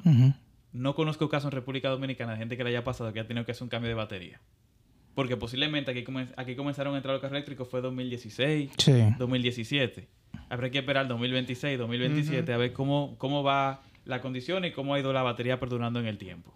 [0.73, 3.45] no conozco casos en República Dominicana de gente que le haya pasado que ha tenido
[3.45, 4.39] que hacer un cambio de batería.
[5.15, 8.93] Porque posiblemente aquí, comen- aquí comenzaron a entrar los carros eléctricos fue 2016, Sí.
[9.17, 10.07] 2017.
[10.49, 14.99] Habrá que esperar 2026, 2027 a ver cómo, cómo va la condición y cómo ha
[14.99, 16.53] ido la batería perdurando en el tiempo.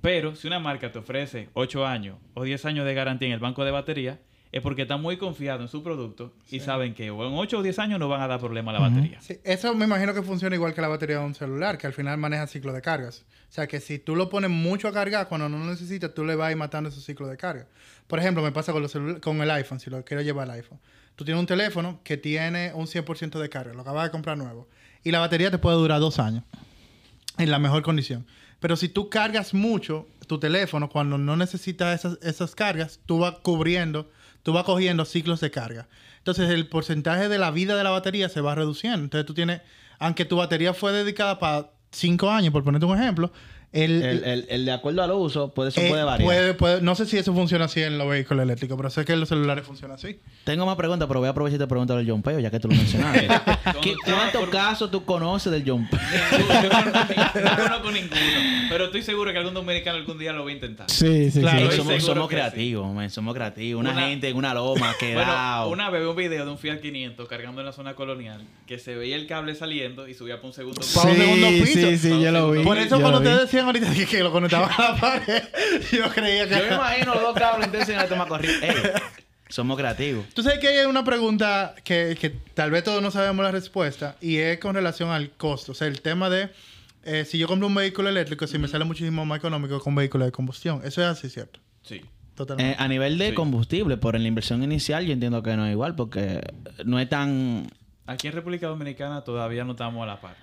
[0.00, 3.40] Pero si una marca te ofrece 8 años o 10 años de garantía en el
[3.40, 4.20] banco de batería,
[4.52, 7.62] es porque está muy confiado en su producto y saben que o en 8 o
[7.62, 9.20] 10 años no van a dar problema a la batería.
[9.20, 11.92] Sí, eso me imagino que funciona igual que la batería de un celular, que al
[11.92, 13.26] final maneja ciclo de cargas.
[13.48, 16.24] O sea, que si tú lo pones mucho a cargar, cuando no lo necesitas, tú
[16.24, 17.66] le vas a ir matando esos ciclos de carga.
[18.06, 20.78] Por ejemplo, me pasa con, los con el iPhone, si lo quiero llevar al iPhone.
[21.16, 24.68] Tú tienes un teléfono que tiene un 100% de carga, lo acabas de comprar nuevo.
[25.02, 26.44] Y la batería te puede durar dos años,
[27.38, 28.26] en la mejor condición.
[28.60, 33.34] Pero si tú cargas mucho tu teléfono, cuando no necesitas esas, esas cargas, tú vas
[33.42, 34.10] cubriendo,
[34.42, 35.88] tú vas cogiendo ciclos de carga.
[36.18, 39.04] Entonces el porcentaje de la vida de la batería se va reduciendo.
[39.04, 39.60] Entonces tú tienes,
[39.98, 43.32] aunque tu batería fue dedicada para cinco años, por ponerte un ejemplo,
[43.84, 46.26] el, El, el- el de acuerdo al uso, puede, eso eh, puede variar.
[46.26, 49.12] puede- puede- no sé si eso funciona así en los vehículos eléctricos, pero sé que
[49.12, 50.18] en los celulares funciona así.
[50.44, 52.58] Tengo más preguntas, pero voy a aprovechar y te pregunto del John Peo, ya que
[52.60, 53.28] tú lo mencionaste.
[53.82, 56.00] ¿Qué- ¿Cuántos casos tú conoces del John Peo?
[57.42, 58.20] No conozco ninguno.
[58.68, 60.90] Pero estoy seguro que algún dominicano algún día lo va a intentar.
[60.90, 61.76] Sí, sí, Claro, sí.
[61.76, 63.80] Somos somos creativos, man, somos creativos.
[63.80, 65.16] Una, Una- gente en una loma quedado.
[65.66, 68.40] Bueno, una vez vi un video de un Fiat 500 cargando en la zona colonial
[68.66, 71.00] que se veía el cable saliendo y subía para un segundo piso.
[71.02, 71.88] Pa' un segundo Sí, piso.
[71.88, 72.62] sí, sí, yo lo vi.
[72.64, 73.46] Por eso cuando lo vi.
[73.66, 75.42] Ahorita que, que lo conectaban a la pared,
[75.92, 76.54] yo creía que...
[76.56, 78.66] Yo me imagino los dos cables entonces en la toma corriente.
[78.68, 78.74] Ey,
[79.48, 80.26] somos creativos.
[80.34, 84.16] Tú sabes que hay una pregunta que, que tal vez todos no sabemos la respuesta
[84.20, 85.72] y es con relación al costo.
[85.72, 86.50] O sea, el tema de
[87.04, 89.94] eh, si yo compro un vehículo eléctrico, si me sale muchísimo más económico que un
[89.94, 90.80] vehículo de combustión.
[90.84, 91.60] Eso es así, ¿cierto?
[91.82, 92.02] Sí.
[92.34, 92.72] Totalmente.
[92.72, 93.34] Eh, a nivel de Sí.
[93.34, 96.42] combustible, por la inversión inicial, yo entiendo que no es igual porque
[96.84, 97.68] no es tan.
[98.06, 100.36] Aquí en República Dominicana todavía no estamos a la par.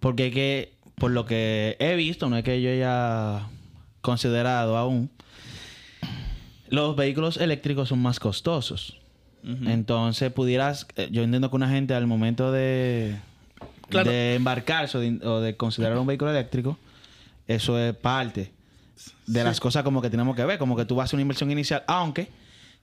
[0.00, 3.48] Porque es que, por lo que he visto, no es que yo haya
[4.00, 5.10] considerado aún,
[6.68, 8.96] los vehículos eléctricos son más costosos.
[9.66, 10.86] Entonces, pudieras.
[10.96, 13.16] eh, Yo entiendo que una gente al momento de.
[13.88, 14.10] Claro.
[14.10, 16.76] De embarcarse o de, o de considerar un vehículo eléctrico,
[17.46, 18.52] eso es parte
[19.26, 20.58] de las cosas como que tenemos que ver.
[20.58, 22.28] Como que tú vas a hacer una inversión inicial, aunque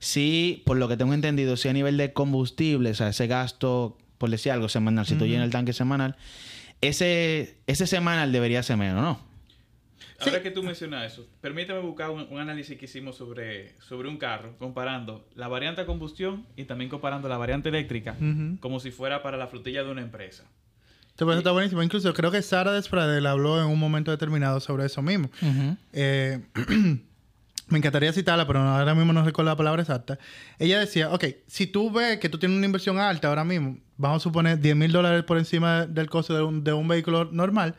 [0.00, 3.96] sí, por lo que tengo entendido, sí a nivel de combustible, o sea, ese gasto,
[4.18, 6.16] por decir algo, semanal, si tú llenas el tanque semanal,
[6.80, 9.26] ese, ese semanal debería ser menos, ¿no?
[10.18, 14.16] Ahora que tú mencionas eso, permíteme buscar un, un análisis que hicimos sobre, sobre un
[14.16, 18.16] carro, comparando la variante a combustión y también comparando la variante eléctrica,
[18.60, 20.44] como si fuera para la flotilla de una empresa.
[21.10, 21.82] Entonces, eso está buenísimo.
[21.82, 25.30] Incluso creo que Sara Despradel habló en un momento determinado sobre eso mismo.
[25.92, 26.40] Eh,
[27.68, 30.18] me encantaría citarla, pero ahora mismo no recuerdo la palabra exacta.
[30.58, 34.22] Ella decía, ok, si tú ves que tú tienes una inversión alta ahora mismo, vamos
[34.22, 37.74] a suponer 10 mil dólares por encima del costo de un, vehículo normal,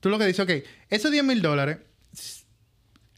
[0.00, 1.78] tú lo que dices, ok, esos 10 mil dólares,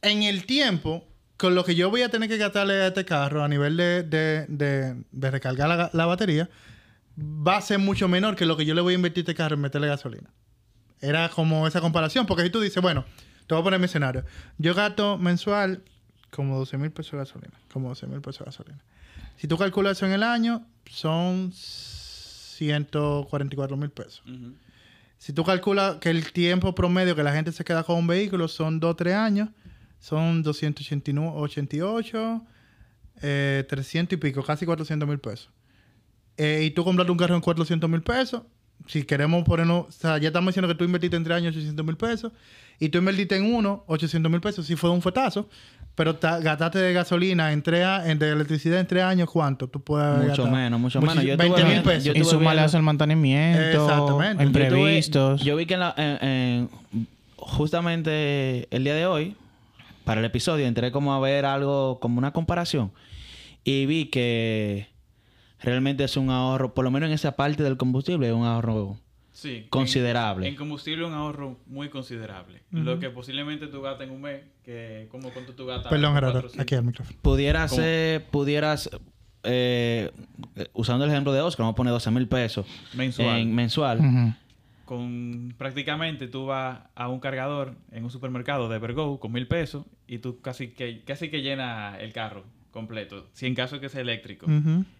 [0.03, 3.44] en el tiempo, con lo que yo voy a tener que gastarle a este carro
[3.44, 6.51] a nivel de, de, de- recargar la, la batería,
[7.16, 9.35] va a ser mucho menor que lo que yo le voy a invertir a este
[9.35, 10.31] carro en meterle gasolina.
[11.01, 13.05] Era como esa comparación, porque si tú dices, bueno,
[13.46, 14.25] te voy a poner mi escenario.
[14.59, 15.83] Yo gasto mensual
[16.31, 17.59] como 12 mil pesos de gasolina.
[17.73, 18.83] Como 12 mil pesos de gasolina.
[19.37, 24.23] Si tú calculas eso en el año, son 144 mil pesos.
[24.27, 24.55] Ujú.
[25.19, 28.49] Si tú calculas que el tiempo promedio que la gente se queda con un vehículo
[28.49, 29.51] son 2 3 años,
[29.99, 32.43] son 288,
[33.23, 35.51] eh, 300 y pico, casi 400 mil pesos.
[36.38, 38.45] Eh, y tú compraste un carro en 400 mil pesos.
[38.87, 41.85] Si queremos ponernos, o sea, ya estamos diciendo que tú invertiste en 3 años 800
[41.85, 42.33] mil pesos.
[42.79, 44.66] Y tú invertiste en uno 800 mil pesos.
[44.66, 45.51] Si fue un fuetazo.
[45.96, 49.68] Pero ta- gastaste de gasolina, en tres en de electricidad en 3 años, ¿cuánto?
[49.68, 51.22] Tú puedes Mucho menos, mucho menos.
[51.22, 52.05] Yo 20 tuve- mil pesos.
[52.05, 52.38] yo Y eso
[52.74, 54.44] el mantenimiento, Exactamente.
[54.44, 55.42] Yo tuve- imprevistos.
[55.42, 56.70] Yo vi que en la- en- en-
[57.37, 59.37] justamente el día de hoy,
[60.05, 62.92] para el episodio, entré como a ver algo, como una comparación.
[63.64, 64.88] Y vi que
[65.61, 68.96] realmente es un ahorro, por lo menos en esa parte del combustible, es un ahorro
[69.40, 69.66] Sí.
[69.70, 70.46] considerable.
[70.46, 72.62] En, en combustible un ahorro muy considerable.
[72.70, 75.90] Lo que posiblemente tú gastas en un mes, que como cuánto tú gastas.
[75.90, 76.48] Perdón, Gerardo.
[76.59, 77.18] Aquí al micrófono.
[77.22, 77.83] Pudieras, ¿Cómo?
[77.85, 78.90] eh, pudieras
[79.42, 80.11] eh,
[80.74, 83.38] usando el ejemplo de Oscar, vamos a poner 12 mil pesos Mensual.
[83.40, 84.37] en mensual.
[84.85, 89.87] Con prácticamente tú vas a un cargador en un supermercado de Evergo con mil pesos
[90.09, 93.27] y tú casi que casi que llena el carro completo.
[93.33, 94.47] Si en caso de que sea eléctrico.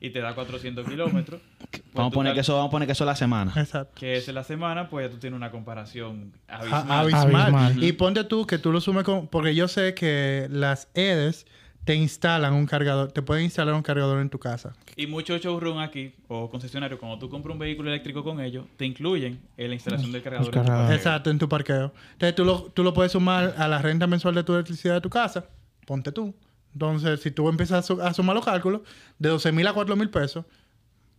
[0.01, 1.41] Y te da 400 kilómetros.
[1.71, 3.53] pues Vamos poner que eso, vamos a poner que eso la semana.
[3.57, 3.95] Exacto.
[3.99, 7.37] que es la semana, pues ya tú tienes una comparación A- abismal.
[7.37, 7.83] abismal.
[7.85, 9.29] Y ponte tú que tú lo sumes con...
[9.29, 11.47] Porque yo sé que las EDES
[11.85, 13.11] te instalan un cargador.
[13.11, 14.75] Te pueden instalar un cargador en tu casa.
[14.97, 18.85] Y muchos showroom aquí, o concesionarios, cuando tú compras un vehículo eléctrico con ellos, te
[18.85, 20.55] incluyen en la instalación del cargador.
[20.55, 20.93] en tu.
[20.93, 21.93] Exacto, en tu parqueo.
[22.13, 25.01] Entonces tú lo, tú lo puedes sumar a la renta mensual de tu electricidad de
[25.01, 25.47] tu casa.
[25.87, 26.35] Ponte tú.
[26.73, 28.83] Entonces, si tú empiezas a, su- a sumar los cálculos,
[29.19, 30.45] de 12 mil a 4 mil pesos,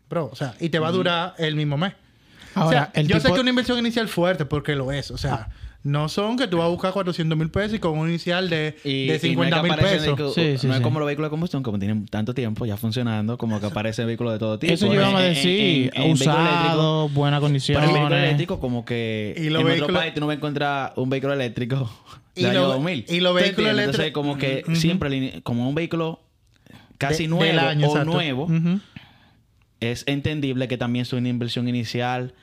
[0.10, 1.94] bro, o sea, y te va a durar el mismo mes.
[2.56, 5.10] Ahora, o sea, el yo sé que es una inversión inicial fuerte porque lo es.
[5.12, 5.50] O sea,
[5.84, 8.78] no son que tú vas a buscar 400 mil pesos y con un inicial de,
[8.84, 10.16] Y- de y 50 no es mil pesos.
[10.18, 10.84] que- Sí, sí, no es sí.
[10.84, 14.34] como los vehículos de combustión, como tienen tanto tiempo ya funcionando, como que aparecen vehículos
[14.34, 14.74] de todo tipo.
[14.74, 15.92] Eso yo iba a en- decir.
[15.94, 18.24] en- en usado, buenas Para el vehículo condiciones.
[18.24, 21.10] eléctrico, como que Y en los otro vehículos- país tú no vas a encontrar un
[21.10, 21.90] vehículo eléctrico
[22.36, 23.06] Y de año lo- 2000.
[23.10, 26.22] y los ¿Tú vehículos Entonces, como que siempre, como un vehículo
[26.98, 28.12] casi De- nuevo año, o exacto.
[28.14, 28.48] nuevo,
[29.80, 32.34] es entendible que también es una inversión inicial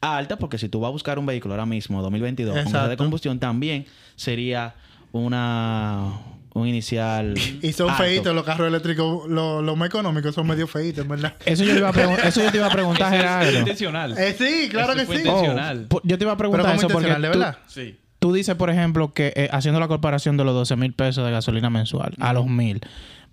[0.00, 3.38] alta, porque si tú vas a buscar un vehículo ahora mismo, 2022, con de combustión,
[3.38, 4.74] también sería
[5.12, 6.12] una
[6.54, 8.02] un inicial Y son alto.
[8.02, 11.34] feitos los carros eléctricos, los, los más económicos son medio feitos, ¿verdad?
[11.46, 13.58] Eso yo, te iba a eso yo te iba a preguntar, Eso es Gerardo.
[13.60, 14.18] intencional.
[14.18, 15.22] Eh, sí, claro Eso que fue sí.
[15.26, 15.86] intencional.
[15.90, 17.56] Oh, yo te iba a Pero preguntar como eso porque tú, verdad.
[17.68, 17.96] Sí.
[18.22, 21.32] Tú dices, por ejemplo, que eh, haciendo la comparación de los 12 mil pesos de
[21.32, 22.80] gasolina mensual a los mil.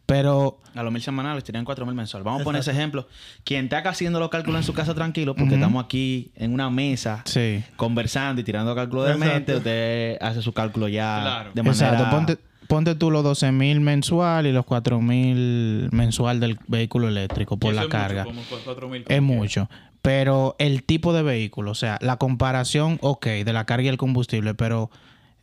[0.08, 2.24] Pero A los mil semanales serían cuatro mil mensual.
[2.24, 3.08] Vamos a poner ese ejemplo.
[3.44, 6.72] Quien está acá haciendo los cálculos en su casa tranquilo, porque estamos aquí en una
[6.72, 7.64] mesa sí.
[7.76, 9.34] conversando y tirando cálculos de Exacto.
[9.36, 11.52] mente, usted hace su cálculo ya Claro.
[11.54, 11.90] de manera...
[11.92, 12.10] Exacto.
[12.16, 17.58] Ponte, ponte tú los 12 mil mensual y los 4 mil mensual del vehículo eléctrico
[17.58, 18.24] por Eso la es mucho, carga.
[18.24, 19.70] como cu- 4.000, Es mucho.
[20.02, 23.98] Pero el tipo de vehículo, o sea, la comparación, ok, de la carga y el
[23.98, 24.90] combustible, pero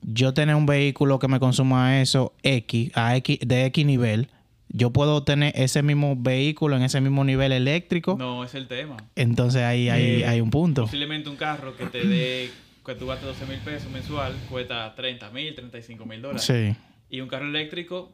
[0.03, 4.29] yo tener un vehículo que me consuma eso X, a X, de X nivel,
[4.69, 8.17] yo puedo tener ese mismo vehículo en ese mismo nivel eléctrico.
[8.19, 8.97] No, es el tema.
[9.15, 10.83] Entonces ahí hay, Eh, hay un punto.
[10.83, 12.51] Posiblemente un carro que te dé,
[12.85, 16.45] que tú gastes 12 mil pesos mensual, cuesta 30 mil, 35 mil dólares.
[16.45, 16.75] Sí.
[17.11, 18.11] Y un carro eléctrico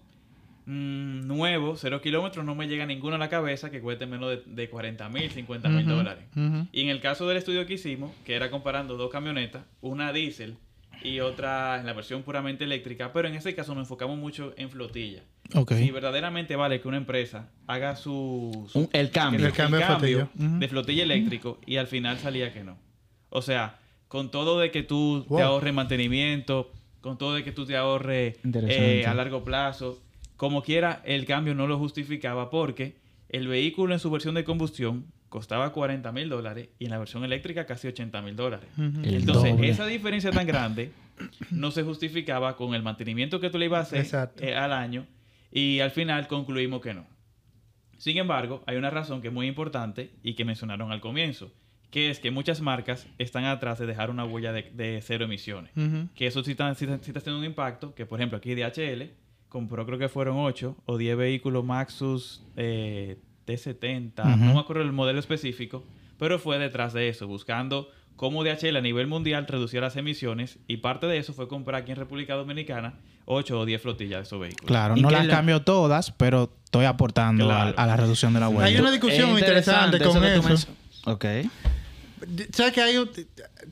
[0.66, 4.42] mm, nuevo, cero kilómetros, no me llega ninguno a la cabeza que cueste menos de,
[4.46, 6.24] de 40 mil, 50 mil dólares.
[6.72, 10.56] Y en el caso del estudio que hicimos, que era comparando dos camionetas, una diésel
[11.04, 14.70] y otra en la versión puramente eléctrica, pero en ese caso nos enfocamos mucho en
[14.70, 15.22] flotilla.
[15.54, 15.72] Ok.
[15.74, 19.44] Si verdaderamente vale que una empresa haga su, su- Un- el cambio.
[19.46, 20.28] El cambio de flotilla.
[20.34, 22.78] De flotilla eléctrico y al final salía que no.
[23.30, 25.38] O sea, con todo de que tú Wow.
[25.38, 26.70] te ahorres mantenimiento,
[27.00, 30.00] con todo de que tú te ahorres eh, a largo plazo,
[30.42, 32.96] como quiera, el cambio no lo justificaba porque
[33.28, 37.22] el vehículo en su versión de combustión costaba 40 mil dólares y en la versión
[37.22, 38.68] eléctrica casi 80 mil dólares.
[39.04, 39.68] Entonces, doble.
[39.68, 40.90] esa diferencia tan grande
[41.52, 44.00] no se justificaba con el mantenimiento que tú le ibas a hacer
[44.40, 45.06] eh, al año
[45.52, 47.06] y al final concluimos que no.
[47.96, 51.52] Sin embargo, hay una razón que es muy importante y que mencionaron al comienzo,
[51.92, 55.70] que es que muchas marcas están atrás de dejar una huella de, de cero emisiones.
[56.16, 58.56] Que eso sí está, sí está- sí está teniendo un impacto, que por ejemplo aquí
[58.56, 59.21] DHL
[59.52, 64.44] compró creo que fueron 8 o 10 vehículos Maxus eh, T70, Ujú.
[64.44, 65.84] no me acuerdo el modelo específico,
[66.18, 70.78] pero fue detrás de eso, buscando cómo DHL a nivel mundial reducía las emisiones y
[70.78, 72.94] parte de eso fue comprar aquí en República Dominicana
[73.26, 74.66] 8 o 10 flotillas de esos vehículos.
[74.66, 77.74] Claro, ¿Y no las la- cambio todas, pero estoy aportando Claro.
[77.76, 78.64] a, a la reducción de la huella.
[78.66, 80.42] Hay una discusión Es interesante con eso.
[80.48, 80.56] men-
[81.14, 81.24] Ok.
[82.52, 83.10] ¿Sabes que hay un...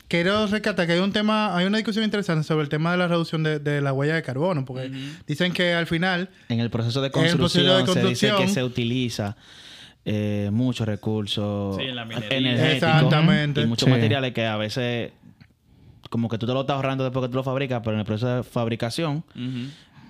[0.07, 3.07] Quiero rescatar que hay un tema, hay una discusión interesante sobre el tema de la
[3.07, 4.91] reducción de, de la huella de carbono, porque
[5.27, 8.63] dicen que al final En el proceso de construcción, proceso de se dice que se
[8.63, 9.35] utiliza
[10.05, 12.37] eh, muchos recursos Sí, en la minería.
[12.37, 13.61] energéticos Exactamente.
[13.61, 13.91] y muchos Sí.
[13.91, 15.11] materiales que a veces
[16.09, 18.05] como que tú te lo estás ahorrando después que tú lo fabricas, pero en el
[18.05, 19.23] proceso de fabricación.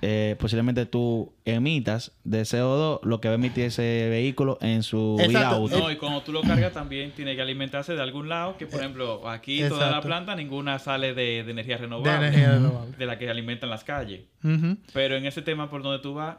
[0.03, 5.15] Eh, posiblemente tú emitas de CO2 lo que va a emitir ese vehículo en su
[5.17, 5.61] vida Exacto.
[5.61, 5.79] útil.
[5.79, 8.79] No, y cuando tú lo cargas también tiene que alimentarse de algún lado, que por
[8.79, 12.97] ejemplo aquí toda la planta ninguna sale de, de energía de renovable, energía renovable.
[12.97, 14.21] de la que alimentan las calles.
[14.43, 14.77] Ujú.
[14.93, 16.37] Pero en ese tema por donde tú vas,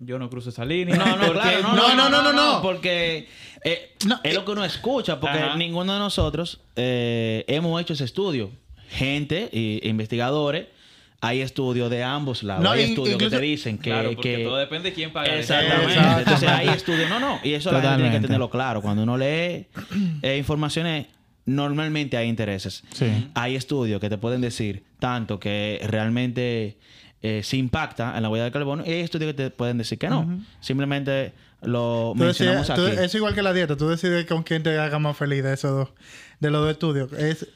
[0.00, 0.94] yo no cruzo esa línea.
[0.94, 2.62] No, no, porque- claro, no, No, no, no, no, no, no.
[2.62, 3.28] porque
[3.64, 5.56] eh, No, es lo que uno escucha, porque Ajá.
[5.56, 8.50] ninguno de nosotros eh, hemos hecho ese estudio.
[8.90, 10.66] Gente y investigadores,
[11.20, 12.62] hay estudios de ambos lados.
[12.62, 13.90] No, hay estudios incluso- que te dicen que...
[13.90, 15.32] Claro, porque que- todo depende de quién paga.
[15.32, 15.92] el Exactamente.
[15.94, 16.18] Exacto.
[16.20, 17.10] Entonces hay estudios.
[17.10, 17.40] No, no.
[17.42, 18.80] Y eso la gente tiene que tenerlo claro.
[18.82, 19.66] Cuando uno lee
[20.22, 21.06] eh, informaciones,
[21.44, 22.84] normalmente hay intereses.
[22.92, 23.28] Sí.
[23.34, 26.78] Hay estudios que te pueden decir tanto que realmente
[27.22, 29.98] eh, se impacta en la huella de carbono y hay estudios que te pueden decir
[29.98, 30.40] que no.
[30.60, 33.04] Simplemente lo Tú decides- mencionamos tú- aquí.
[33.06, 33.76] es igual que la dieta.
[33.76, 35.88] Tú decides con quién te haga más feliz de esos dos,
[36.40, 37.12] de los dos estudios.
[37.12, 37.46] Es,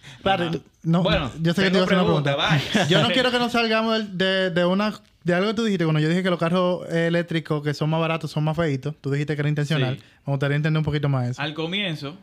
[0.83, 2.87] no, Bueno, yo sé que te iba a hacer una pregunta, vaya.
[2.89, 4.93] Yo no quiero que nos salgamos de, de una
[5.25, 5.85] de algo que tú dijiste.
[5.85, 9.11] Cuando yo dije que los carros eléctricos que son más baratos son más feitos, tú
[9.13, 9.97] dijiste que era intencional.
[9.97, 10.03] Sí.
[10.27, 11.41] Me gustaría entender un poquito más eso.
[11.43, 12.17] Al comienzo,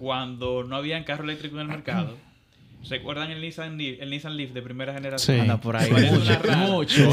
[0.00, 2.16] cuando no habían carro eléctrico en el mercado,
[2.90, 5.36] ¿recuerdan el Nissan, Leaf- el Nissan Leaf de primera generación?
[5.36, 5.40] Sí.
[5.40, 5.90] Anda por ahí.
[5.92, 7.08] Mucho, mucho.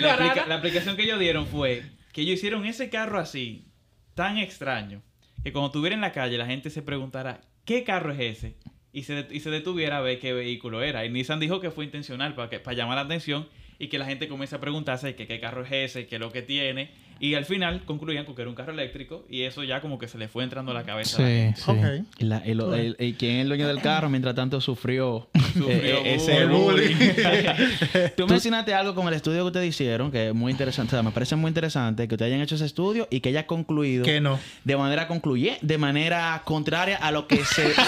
[0.00, 3.66] La, aplica- la aplicación que ellos dieron fue que ellos hicieron ese carro así,
[4.14, 5.02] tan extraño,
[5.42, 8.54] que cuando estuviera en la calle la gente se preguntara, ¿qué carro es ese?
[8.94, 11.04] Y se, y se detuviera a ver qué vehículo era.
[11.04, 13.46] Y Nissan dijo que fue intencional para, que, para llamar la atención
[13.78, 16.32] y que la gente comience a preguntarse que qué carro es ese, qué es lo
[16.32, 16.92] que tiene.
[17.18, 20.06] Y al final concluían con que era un carro eléctrico y eso ya como que
[20.06, 21.18] se le fue entrando a la cabeza.
[21.18, 21.60] a la gente.
[21.60, 21.72] Sí,
[22.18, 22.24] sí.
[22.24, 26.14] La- el- y quien es el dueño del carro, mientras tanto, sufrió, Sufrió eh, eh,
[26.16, 26.94] ese bullying.
[26.94, 28.10] bullying.
[28.16, 30.94] Tú mencionaste algo con el estudio que ustedes hicieron, que es muy interesante.
[30.94, 33.46] O sea, me parece muy interesante que ustedes hayan hecho ese estudio y que haya
[33.46, 34.38] concluido Que no.
[34.64, 37.72] de manera concluye, de manera contraria a lo que se...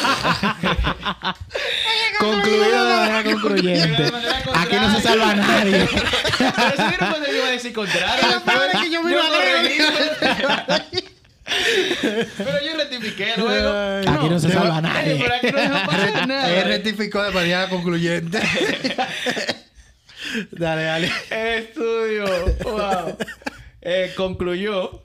[2.19, 4.03] Concluido de manera concluyente.
[4.03, 5.89] De manera Aquí no se salva a nadie.
[6.39, 8.27] Pero si yo iba a decir contrario.
[8.35, 9.11] Lo peor es que yo me.
[12.37, 13.73] Pero yo rectifiqué luego.
[13.73, 15.17] Ay, Aquí no se salva nadie.
[15.19, 16.61] pero aquí no dejan pasar nada.
[16.61, 18.39] Él rectificó de manera concluyente.
[20.53, 21.11] dale, dale.
[21.31, 22.27] Estudio.
[22.65, 23.17] Wow.
[23.81, 25.05] Eh, concluyó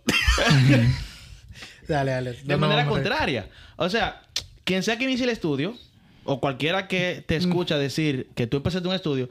[1.88, 2.34] Dale, dale.
[2.34, 3.48] de No manera contraria.
[3.78, 4.22] O sea,
[4.66, 5.78] quien sea que inicie el estudio,
[6.26, 9.30] o cualquiera que te escucha decir que tú empezaste un estudio,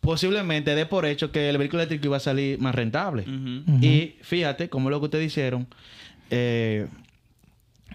[0.00, 3.24] posiblemente dé por hecho que el vehículo eléctrico iba a salir más rentable.
[3.80, 5.66] Y fíjate, como lo que ustedes hicieron,
[6.30, 6.86] eh,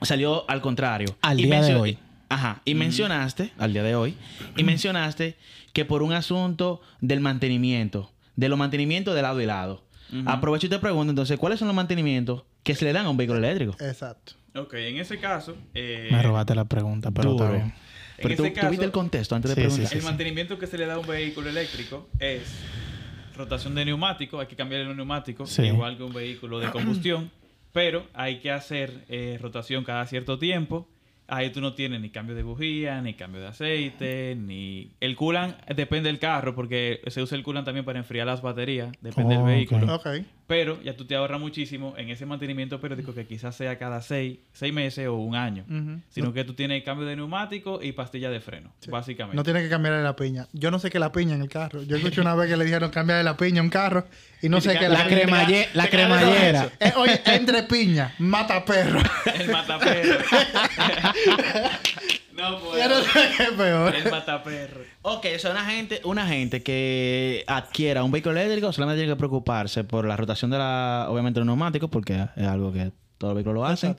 [0.02, 1.16] salió al contrario.
[1.22, 1.98] Al Y día de hoy.
[2.30, 2.62] Ajá.
[2.66, 4.16] Y mencionaste, al día de hoy,
[4.58, 5.38] y mencionaste
[5.74, 9.84] que por un asunto del mantenimiento, de los mantenimientos de lado y lado.
[10.26, 13.18] Aprovecho y te pregunto, entonces, ¿cuáles son los mantenimientos que se le dan a un
[13.18, 13.76] vehículo eléctrico?
[13.84, 14.34] Exacto.
[14.56, 15.56] Ok, en ese caso...
[15.74, 17.46] eh, Me robaste la pregunta, pero Duro.
[17.46, 17.74] está bien.
[18.18, 19.88] Pero En tú, ese tú caso- viste el contexto antes de preguntar.
[19.88, 22.44] sí, el mantenimiento que se le da a un vehículo eléctrico es
[23.36, 25.64] rotación de neumático, hay que cambiar el neumático, Sí.
[25.64, 27.32] igual que un vehículo de combustión,
[27.74, 30.88] pero hay que hacer eh, rotación cada cierto tiempo.
[31.28, 34.92] Ahí tú no tienes ni cambio de bujía, ni cambio de aceite, ni...
[35.00, 38.92] El coolant depende del carro, porque se usa el coolant también para enfriar las baterías,
[39.02, 39.96] depende Oh, del vehículo.
[39.96, 40.06] Ok.
[40.48, 44.38] Pero ya tú te ahorras muchísimo en ese mantenimiento periódico que quizás sea cada seis,
[44.54, 45.66] seis meses o un año.
[46.10, 49.36] Sino que tú tienes cambio de neumático y pastilla de freno, básicamente.
[49.36, 50.48] No tiene que cambiarle la piña.
[50.54, 51.82] Yo no sé qué es la piña en el carro.
[51.84, 54.08] Yo escuché una vez que le dijeron cambiarle la piña a un carro
[54.42, 56.70] y no sé qué La, cremalle- la de cremallera.
[56.80, 59.00] Eh, oye, entre piña, mata perro.
[59.40, 59.52] El
[59.82, 60.08] pues.
[62.25, 62.60] Yo no
[63.38, 63.96] qué es peor.
[63.96, 64.82] El mataperro.
[65.04, 69.18] Ok, o sea, una gente, una gente que adquiera un vehículo eléctrico solamente tiene que
[69.18, 73.36] preocuparse por la rotación de la, obviamente, los neumáticos, porque es algo que todos los
[73.36, 73.96] vehículos lo hacen.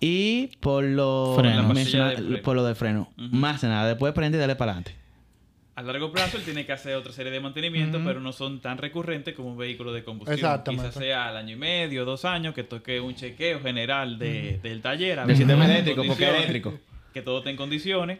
[0.00, 1.62] Y por lo, Freno.
[1.74, 3.10] menciona- por lo de freno.
[3.16, 4.94] Más de nada, después prende y dale para adelante.
[5.74, 8.78] A largo plazo él tiene que hacer otra serie de mantenimientos, pero no son tan
[8.78, 10.34] recurrentes como un vehículo de combustión.
[10.36, 10.88] Exactamente.
[10.88, 14.82] Quizás sea al año y medio, dos años, que toque un chequeo general de- del
[14.82, 15.20] taller.
[15.20, 16.74] a Del sistema eléctrico, porque es eléctrico.
[17.14, 18.18] Que todo esté en condiciones.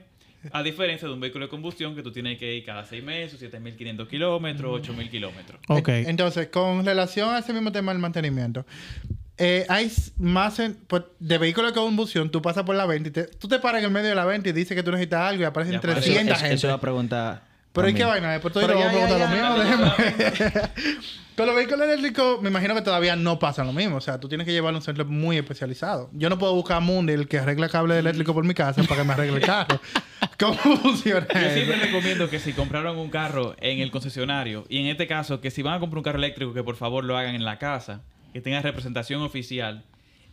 [0.52, 3.40] A diferencia de un vehículo de combustión que tú tienes que ir cada seis meses,
[3.40, 5.60] 7.500 kilómetros, 8.000 kilómetros.
[5.66, 5.88] Ok.
[5.88, 8.64] En- Entonces, con relación a ese mismo tema del mantenimiento,
[9.36, 13.12] eh, hay más en- pues, de vehículos de combustión, tú pasas por la 20 y
[13.12, 15.22] te- tú te paras en el medio de la 20 y dices que tú necesitas
[15.28, 16.54] algo y aparecen Y aparece- 300 eso, gente.
[16.54, 17.47] eso iba a preguntar.
[17.78, 18.32] Pero ¿y qué vaina?
[18.32, 20.68] Después tú Pero dirás, ya, vamos a preguntar lo déjame.
[21.38, 23.94] Con los vehículos eléctricos, me imagino que todavía no pasa lo mismo.
[23.96, 26.10] O sea, tú tienes que llevarlo a un centro muy especializado.
[26.12, 29.02] Yo no puedo buscar a Mundi, el que arregla cable eléctrico por mi casa, para
[29.02, 29.80] que me arregle el carro.
[30.38, 31.54] ¿Cómo funciona Yo eso?
[31.54, 35.52] siempre recomiendo que si compraron un carro en el concesionario, y en este caso, que
[35.52, 38.02] si van a comprar un carro eléctrico, que por favor lo hagan en la casa,
[38.32, 39.84] que tenga representación oficial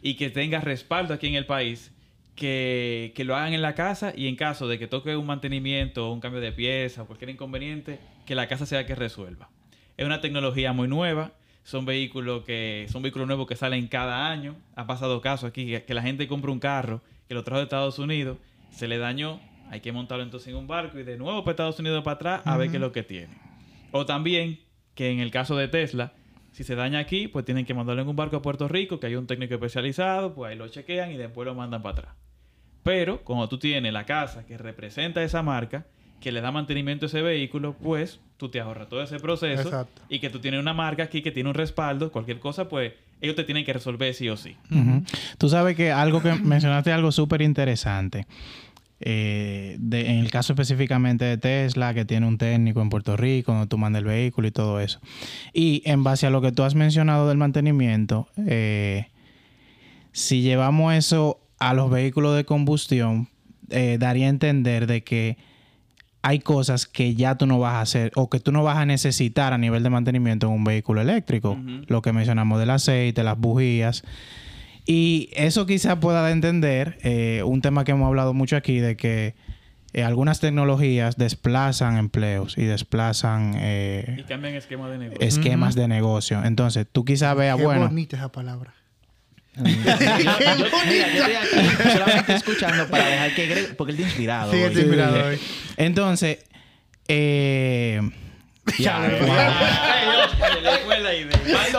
[0.02, 1.92] y que tenga respaldo aquí en el país,
[2.36, 6.12] que, que lo hagan en la casa y en caso de que toque un mantenimiento,
[6.12, 9.50] un cambio de pieza o cualquier inconveniente, que la casa sea que resuelva.
[9.98, 11.32] Es una tecnología muy nueva.
[11.64, 14.56] Son vehículos que son vehículos nuevos que salen cada año.
[14.76, 17.64] Ha pasado caso aquí que, que la gente compra un carro que lo trajo de
[17.64, 18.38] Estados Unidos,
[18.72, 21.80] se le dañó, hay que montarlo entonces en un barco y de nuevo para Estados
[21.80, 23.34] Unidos para atrás a ver qué es lo que tiene.
[23.92, 24.60] O también
[24.94, 26.14] que en el caso de Tesla,
[26.52, 29.08] si se daña aquí, pues tienen que mandarlo en un barco a Puerto Rico, que
[29.08, 32.16] hay un técnico especializado, pues ahí lo chequean y después lo mandan para atrás.
[32.86, 35.88] Pero cuando tú tienes la casa que representa esa marca,
[36.22, 40.04] que le da mantenimiento a ese vehículo, pues tú te ahorras todo ese proceso Exacto.
[40.08, 43.36] y que tú tienes una marca aquí que tiene un respaldo, cualquier cosa, pues ellos
[43.36, 44.56] te tienen que resolver sí o sí.
[45.40, 48.28] Tú sabes que algo que mencionaste algo súper interesante.
[49.00, 53.52] Eh, de- en el caso específicamente de Tesla, que tiene un técnico en Puerto Rico,
[53.52, 55.00] donde tú mandas el vehículo y todo eso.
[55.54, 59.08] Y en base a lo que tú has mencionado del mantenimiento, eh,
[60.12, 63.30] si llevamos eso a los vehículos de combustión,
[63.70, 65.38] eh, daría a entender de que
[66.22, 68.86] hay cosas que ya tú no vas a hacer o que tú no vas a
[68.86, 71.56] necesitar a nivel de mantenimiento en un vehículo eléctrico.
[71.88, 74.04] Lo que mencionamos del aceite, las bujías.
[74.88, 79.36] Y eso quizá pueda entender eh, un tema que hemos hablado mucho aquí de que
[79.94, 85.28] eh, algunas tecnologías desplazan empleos y desplazan Y eh, cambian esquema de negocio.
[85.28, 86.44] esquemas de negocio.
[86.44, 88.74] Entonces, tú quizás veas, Qué bueno, bonita esa palabra.
[89.58, 94.10] Yo- yo- mira, yo estoy aquí solamente escuchando para dejar que Greg, porque él está
[94.10, 94.52] inspirado.
[94.52, 95.40] Sí, estoy inspirado hoy.
[95.78, 96.40] entonces,
[97.08, 98.02] eh,
[98.80, 99.00] ya.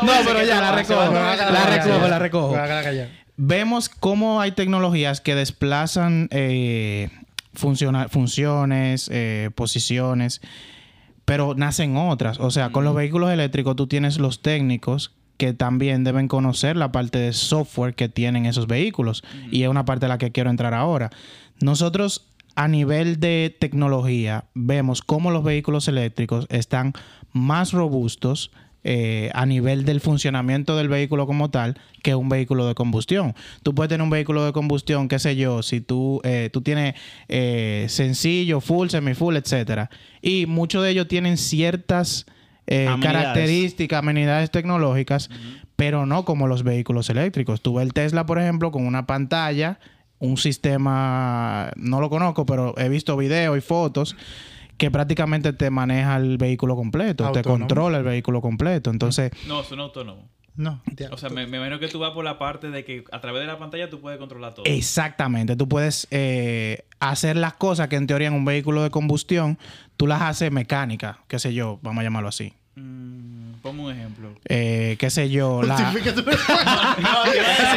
[0.03, 2.53] No, pero ya la recojo, la recojo, la recojo.
[3.37, 7.11] Vemos cómo hay tecnologías que desplazan eh,
[7.55, 10.41] funciones, eh, posiciones,
[11.25, 12.39] pero nacen otras.
[12.41, 16.93] O sea, con los vehículos eléctricos tú tienes los técnicos que también deben conocer la
[16.93, 19.23] parte de software que tienen esos vehículos.
[19.51, 21.11] Y es una parte a la que quiero entrar ahora.
[21.61, 26.95] Nosotros a nivel de tecnología vemos cómo los vehículos eléctricos están
[27.33, 28.51] más robustos
[28.89, 33.35] eh, a nivel del funcionamiento del vehículo como tal que un vehículo de combustión.
[33.65, 36.95] Tú puedes tener un vehículo de combustión, qué sé yo, si tú, eh, tú tienes
[37.27, 39.91] eh, sencillo, full, semi-full, etcétera.
[40.23, 42.27] Y muchos de ellos tienen ciertas
[42.67, 43.03] eh, Amenidades.
[43.23, 45.31] características, amenidades tecnológicas,
[45.77, 47.61] pero no como los vehículos eléctricos.
[47.61, 49.79] Tú ves el Tesla, por ejemplo, con una pantalla,
[50.19, 54.17] un sistema, no lo conozco, pero he visto videos y fotos
[54.79, 58.91] que prácticamente te maneja el vehículo completo, te controla el vehículo completo.
[58.91, 60.25] Entonces, No, son autónomos.
[60.57, 61.11] No, ya.
[61.13, 63.43] O sea, me, me imagino que tú vas por la parte de que a través
[63.43, 64.65] de la pantalla tú puedes controlar todo.
[64.67, 69.59] exactamente, tú puedes eh, hacer las cosas que en teoría en un vehículo de combustión
[69.97, 72.55] tú las haces mecánicas, qué sé yo, vamos a llamarlo así.
[72.75, 74.29] Mm, ponme un ejemplo.
[74.49, 75.77] Eh, qué sé yo, la...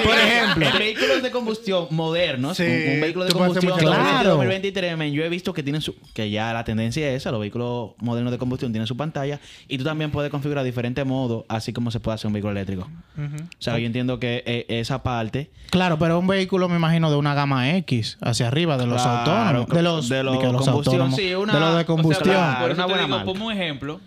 [0.04, 0.66] Por ejemplo.
[0.68, 4.24] En vehículos de combustión modernos, Sí, un, un vehículo de tú puedes hacer combustión cosas.
[4.26, 7.40] 2023, men, yo he visto que tienen su, que ya la tendencia es esa, los
[7.40, 11.74] vehículos modernos de combustión tienen su pantalla y tú también puedes configurar diferentes modos, así
[11.74, 12.90] como se puede hacer un vehículo eléctrico.
[13.18, 17.18] O sea, yo entiendo que eh, esa parte Claro, pero un vehículo me imagino de
[17.18, 19.20] una gama X hacia arriba de los Claro,
[19.62, 21.78] autónomos, de los de los que los combustión, autónomos, sí, una- de los de o
[21.80, 22.34] sea, combustión.
[22.36, 23.26] claro, Por eso una buena digo, marca.
[23.26, 24.00] ponme un ejemplo.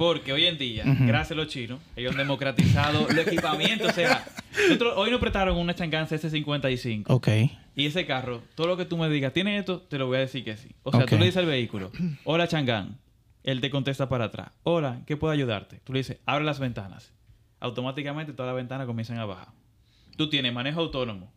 [0.00, 3.90] Porque hoy en día, gracias a los chinos, ellos han democratizado los equipamientos.
[3.90, 4.24] O sea,
[4.56, 7.04] nosotros hoy nos prestaron una Chang'an CS55.
[7.08, 7.28] Ok.
[7.76, 9.82] Y ese carro, todo lo que tú me digas, ¿tiene esto?
[9.82, 10.70] Te lo voy a decir que sí.
[10.84, 11.92] O sea, tú le dices al vehículo,
[12.24, 12.96] hola Chang'an.
[13.42, 15.82] Él te contesta para atrás, hola, ¿qué puedo ayudarte?
[15.84, 17.12] Tú le dices, abre las ventanas.
[17.58, 19.48] Automáticamente todas las ventanas comienzan a bajar.
[20.16, 21.30] Tú tienes manejo autónomo.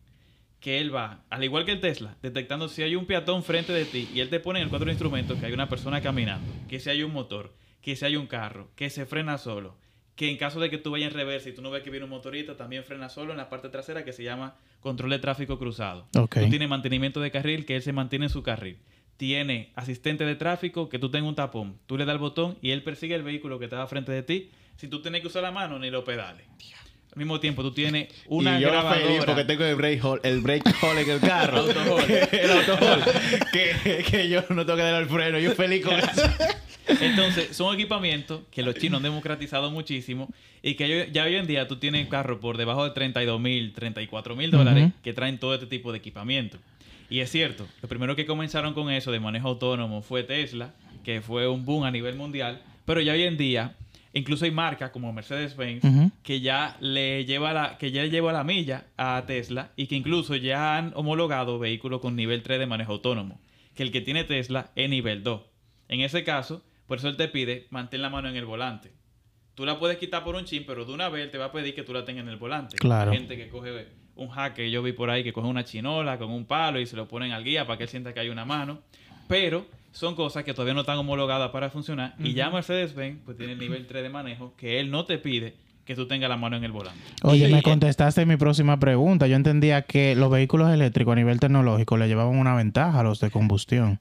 [0.60, 3.84] Que él va, al igual que el Tesla, detectando si hay un peatón frente de
[3.84, 6.50] ti y él te pone en el cuadro de instrumentos que hay una persona caminando,
[6.66, 7.52] que si hay un motor,
[7.84, 9.76] que si hay un carro, que se frena solo,
[10.16, 12.04] que en caso de que tú vayas en reversa y tú no ves que viene
[12.04, 15.58] un motorista, también frena solo en la parte trasera que se llama control de tráfico
[15.58, 16.08] cruzado.
[16.16, 16.38] Ok.
[16.40, 18.78] Tú tienes mantenimiento de carril, que él se mantiene en su carril.
[19.18, 21.78] tiene asistente de tráfico que tú tengas un tapón.
[21.86, 24.50] Tú le das el botón y él persigue el vehículo que está frente de ti.
[24.76, 26.46] Si tú tienes que usar la mano ni los pedales.
[27.14, 29.00] Al mismo tiempo, tú tienes una y yo grabadora.
[29.06, 31.64] feliz porque tengo el brake hole, el brake hole en el carro.
[31.70, 33.04] El autohole.
[33.52, 35.38] el que, que yo no tengo que dar el freno.
[35.38, 36.22] Yo feliz con eso.
[37.00, 40.28] Entonces, son equipamientos que los chinos han democratizado muchísimo
[40.62, 43.72] y que yo- ya hoy en día tú tienes carros por debajo de 32 mil,
[43.72, 46.58] 34 mil dólares que traen todo este tipo de equipamiento.
[47.08, 51.20] Y es cierto, lo primero que comenzaron con eso de manejo autónomo fue Tesla, que
[51.20, 53.76] fue un boom a nivel mundial, pero ya hoy en día
[54.14, 58.86] incluso hay marcas como Mercedes-Benz que ya le lleva la que ya lleva la milla
[58.96, 63.40] a Tesla y que incluso ya han homologado vehículos con nivel 3 de manejo autónomo,
[63.74, 65.42] que el que tiene Tesla es nivel 2.
[65.88, 68.92] En ese caso, por eso él te pide mantén la mano en el volante.
[69.54, 71.52] Tú la puedes quitar por un chin, pero de una vez él te va a
[71.52, 72.76] pedir que tú la tengas en el volante.
[72.76, 73.12] Claro.
[73.12, 73.86] Hay gente que coge
[74.16, 76.86] un hack que yo vi por ahí que coge una chinola con un palo y
[76.86, 78.80] se lo ponen al guía para que él sienta que hay una mano.
[79.28, 82.14] Pero son cosas que todavía no están homologadas para funcionar.
[82.18, 85.54] Y ya Mercedes-Benz pues tiene el nivel 3 de manejo que él no te pide
[85.84, 86.98] que tú tengas la mano en el volante.
[87.22, 89.26] Oye, Y- me contestaste mi próxima pregunta.
[89.26, 93.20] Yo entendía que los vehículos eléctricos a nivel tecnológico le llevaban una ventaja a los
[93.20, 94.00] de combustión.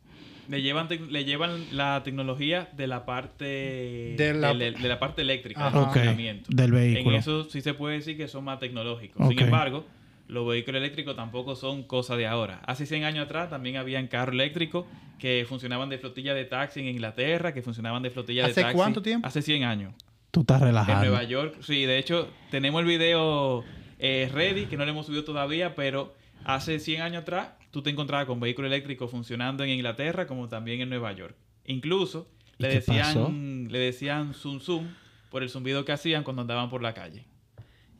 [0.49, 5.21] Le llevan, le llevan la tecnología de la parte De la- de, de la parte
[5.21, 6.49] eléctrica del Ok, funcionamiento.
[6.53, 7.11] del vehículo.
[7.11, 9.27] En eso sí se puede decir que son más tecnológicos.
[9.29, 9.85] Sin embargo,
[10.27, 12.61] los vehículos eléctricos tampoco son cosa de ahora.
[12.65, 14.85] Hace 100 años atrás también habían carros eléctricos
[15.19, 18.75] que funcionaban de flotilla de taxi en Inglaterra, que funcionaban de flotilla de ¿Hace taxi.
[18.75, 19.27] cuánto tiempo?
[19.27, 19.93] Hace 100 años.
[20.31, 21.01] Tú estás En relajado.
[21.01, 23.63] Nueva York, sí, de hecho, tenemos el video
[23.99, 26.13] eh, ready, que no lo hemos subido todavía, pero
[26.43, 30.81] hace 100 años atrás, tú te encontrabas con vehículos eléctricos funcionando en Inglaterra como también
[30.81, 31.35] en Nueva York.
[31.65, 32.91] Incluso ¿Y le pasó?
[32.93, 34.87] decían, le decían zoom zoom
[35.29, 37.25] por el zumbido que hacían cuando andaban por la calle.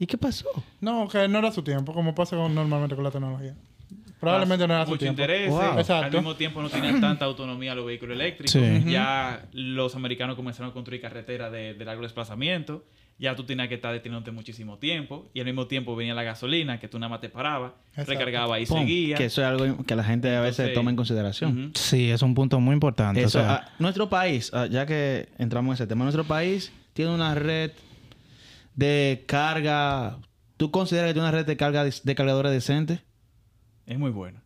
[0.04, 0.48] ¿Y qué pasó?
[0.82, 3.56] No, que no era su tiempo, como pasa con- normalmente con la tecnología.
[4.20, 5.22] Probablemente no era su Mucho tiempo.
[5.22, 5.50] interés.
[5.50, 5.62] Wow.
[5.62, 6.18] Al Exacto.
[6.18, 8.52] mismo tiempo no tenían tanta autonomía los vehículos eléctricos.
[8.52, 8.84] Sí.
[8.92, 12.84] Ya los americanos comenzaron a construir carreteras de, de largo desplazamiento.
[13.18, 15.30] Ya tú tenías que estar deteniéndote muchísimo tiempo.
[15.34, 18.66] Y al mismo tiempo venía la gasolina, que tú nada más te parabas, recargabas y
[18.66, 19.18] Pum, seguías.
[19.18, 21.64] Que eso es algo que la gente a veces Entonces, toma en consideración.
[21.66, 21.72] Ujú.
[21.76, 23.24] Sí, es un punto muy importante.
[23.24, 26.74] o Eso, sea, ah, nuestro país, ah, ya que entramos en ese tema, nuestro país
[26.94, 27.72] tiene una red
[28.76, 30.20] de carga.
[30.58, 33.02] ¿Tú consideras que tiene una red de carga de cargadores decente?
[33.86, 34.44] Es muy buena.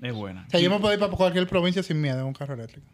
[0.00, 0.44] Es buena.
[0.46, 2.86] O sea, yo me puedo ir para cualquier provincia sin miedo en un carro eléctrico.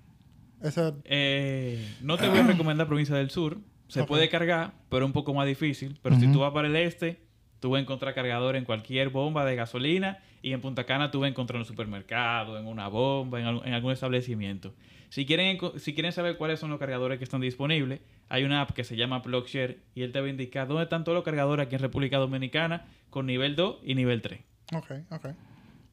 [0.62, 3.58] Eso, Eh, no te voy a recomendar provincia del sur.
[3.88, 5.98] Se puede cargar, pero es un poco más difícil.
[6.02, 7.20] Pero si tú vas para el este,
[7.60, 10.18] tú vas a encontrar cargador en cualquier bomba de gasolina.
[10.40, 13.46] Y en Punta Cana tú vas a encontrar en un supermercado, en una bomba, en,
[13.46, 14.74] al- en algún establecimiento.
[15.12, 18.00] Si quieren, si quieren saber cuáles son los cargadores que están disponibles,
[18.30, 21.04] hay una app que se llama PlugShare y él te va a indicar dónde están
[21.04, 24.40] todos los cargadores aquí en República Dominicana con nivel 2 y nivel 3.
[24.74, 25.26] ok, ok.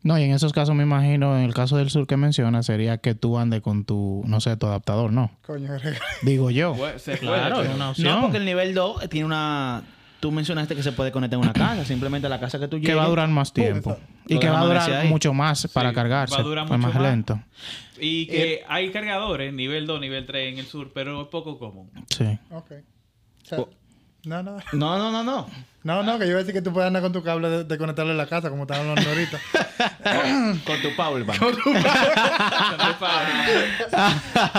[0.04, 3.00] No, y en esos casos me imagino, en el caso del sur que menciona, sería
[3.00, 5.32] que tú andes con tu, no sé, tu adaptador, ¿no?
[5.42, 5.68] Coño,
[6.22, 6.74] Digo yo.
[6.78, 8.16] Pues, se puede, Claro, pero- es una opción.
[8.16, 9.84] No, porque el nivel 2 tiene una.
[10.20, 11.86] Tú mencionaste que se puede conectar en una casa.
[11.86, 12.90] Simplemente a la casa que tú llegues.
[12.90, 13.98] que va a durar más tiempo.
[14.28, 16.36] Y que va a durar mucho más para Sí, cargarse.
[16.36, 17.04] va a durar es mucho más, más.
[17.04, 17.40] lento.
[18.02, 21.90] Y que hay cargadores nivel 2, nivel 3 en el sur, pero es poco común.
[22.10, 22.38] Sí.
[22.52, 22.72] Ok.
[23.44, 23.70] O sea, Oh.
[24.26, 24.58] no, no.
[24.74, 25.48] No, no, no, no.
[25.82, 27.64] No, no, que yo iba a decir que tú puedes andar con tu cable de,
[27.64, 29.40] de conectarlo en la casa, como estaban hablando ahorita.
[30.66, 31.40] Con tu powerbank.
[31.40, 32.76] Como Está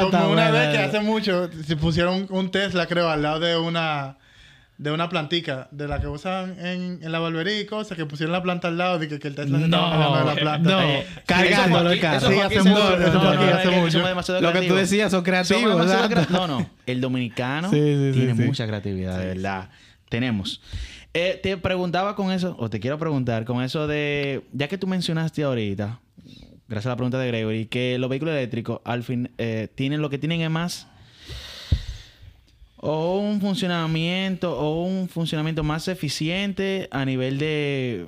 [0.06, 4.16] una buena vez que hace mucho se pusieron un Tesla, creo, al lado de una
[4.80, 8.32] de una plantica de la que usan en, en la barbería y cosas, que pusieron
[8.32, 10.70] la planta al lado de que, que el Tesla se estaba jalando de la planta.
[10.70, 14.06] no, Eh, cargándolo eso eso Sí, hace mucho, eso aquí, no, hace mucho.
[14.06, 15.86] demasiado Lo que tú decías son creativos,
[16.30, 16.70] No, no.
[16.86, 18.42] El dominicano Sí, sí, sí, tiene sí.
[18.42, 19.68] mucha creatividad, de verdad.
[20.08, 20.62] Tenemos.
[21.12, 24.44] Eh, te preguntaba con eso, o te quiero preguntar, con eso de.
[24.52, 26.00] Ya que tú mencionaste ahorita,
[26.68, 30.08] gracias a la pregunta de Gregory, que los vehículos eléctricos al fin eh, tienen lo
[30.08, 30.86] que tienen es más.
[32.82, 38.06] O un funcionamiento, o un funcionamiento más eficiente a nivel de.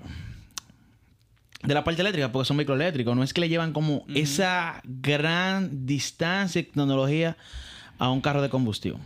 [1.63, 3.15] De la parte eléctrica, porque son vehículos eléctricos.
[3.15, 7.37] No es que le llevan como esa gran distancia y tecnología
[7.99, 8.99] a un carro de combustión.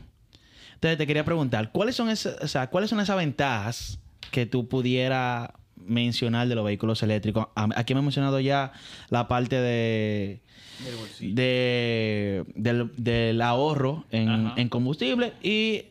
[0.75, 3.99] Entonces te quería preguntar, ¿cuáles son esas, o sea, ¿cuáles son esas ventajas
[4.31, 7.47] que tú pudieras mencionar de los vehículos eléctricos?
[7.55, 8.73] Aquí hemos mencionado ya
[9.11, 10.41] la parte de,
[10.85, 11.35] Del bolsillo.
[11.35, 15.85] de- del, del ahorro en, combustible y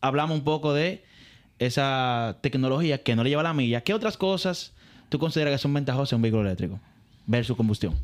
[0.00, 1.04] hablamos un poco de
[1.58, 3.82] esa tecnología que no le lleva la milla.
[3.82, 4.74] ¿Qué otras cosas
[5.08, 6.80] tú consideras que son ventajosas en un vehículo eléctrico
[7.26, 7.94] versus combustión?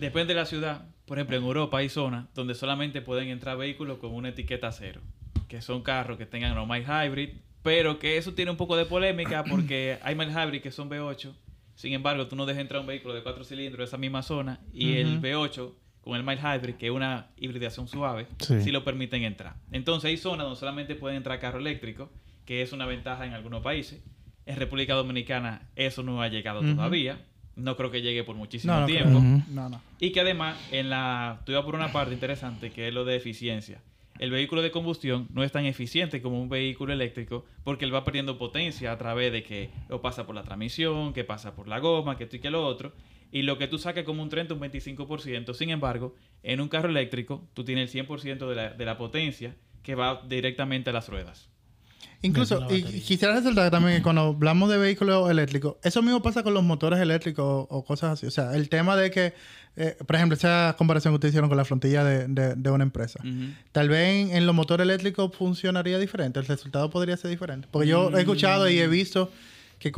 [0.00, 0.86] Depende de la ciudad.
[1.06, 5.00] Por ejemplo, en Europa hay zonas donde solamente pueden entrar vehículos con una etiqueta cero,
[5.48, 7.30] que son carros que tengan no mild hybrid,
[7.62, 11.32] pero que eso tiene un poco de polémica porque hay mild hybrid que son V8.
[11.74, 14.60] Sin embargo, tú no dejas entrar un vehículo de cuatro cilindros a esa misma zona
[14.72, 18.62] y el V8 con el mild hybrid, que es una hibridación suave, Sí.
[18.62, 19.54] sí lo permiten entrar.
[19.72, 22.08] Entonces hay zonas donde solamente pueden entrar carros eléctricos,
[22.46, 24.00] que es una ventaja en algunos países.
[24.46, 27.18] En República Dominicana eso no ha llegado todavía.
[27.56, 29.20] No creo que llegue por muchísimo No, no tiempo.
[29.50, 29.82] no.
[29.98, 33.16] Y que además, en la, tú ibas por una parte interesante que es lo de
[33.16, 33.80] eficiencia.
[34.20, 38.04] El vehículo de combustión no es tan eficiente como un vehículo eléctrico porque él va
[38.04, 41.78] perdiendo potencia a través de que lo pasa por la transmisión, que pasa por la
[41.78, 42.92] goma, que esto y que lo otro.
[43.32, 45.54] Y lo que tú saques como un 30, un 25%.
[45.54, 49.56] Sin embargo, en un carro eléctrico, tú tienes el 100% de la, de la potencia
[49.82, 51.48] que va directamente a las ruedas.
[52.22, 56.52] Incluso, y quisiera resaltar también que cuando hablamos de vehículos eléctricos, eso mismo pasa con
[56.52, 58.26] los motores eléctricos o, o cosas así.
[58.26, 59.32] O sea, el tema de que,
[59.76, 62.84] eh, por ejemplo, esa comparación que ustedes hicieron con la frontilla de, de- de una
[62.84, 63.20] empresa.
[63.72, 67.68] Tal vez en, en los motores eléctricos funcionaría diferente, el resultado podría ser diferente.
[67.70, 69.30] Porque yo he escuchado y he visto
[69.78, 69.90] que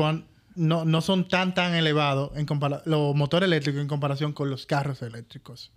[0.54, 2.46] no, no son tan, tan elevados en
[2.84, 5.72] los motores eléctricos en comparación con los carros eléctricos.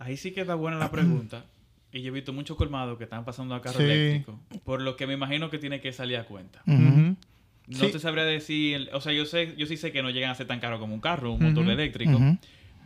[0.00, 1.44] Ahí sí que está buena la pregunta.
[1.92, 3.84] Y yo he visto muchos colmados que están pasando a carro Sí.
[3.84, 4.38] eléctrico.
[4.64, 6.62] Por lo que me imagino que tiene que salir a cuenta.
[6.66, 7.92] No Sí.
[7.92, 10.46] te sabría decir, o sea, yo sé, yo sí sé que no llegan a ser
[10.46, 12.18] tan caros como un carro, un motor eléctrico,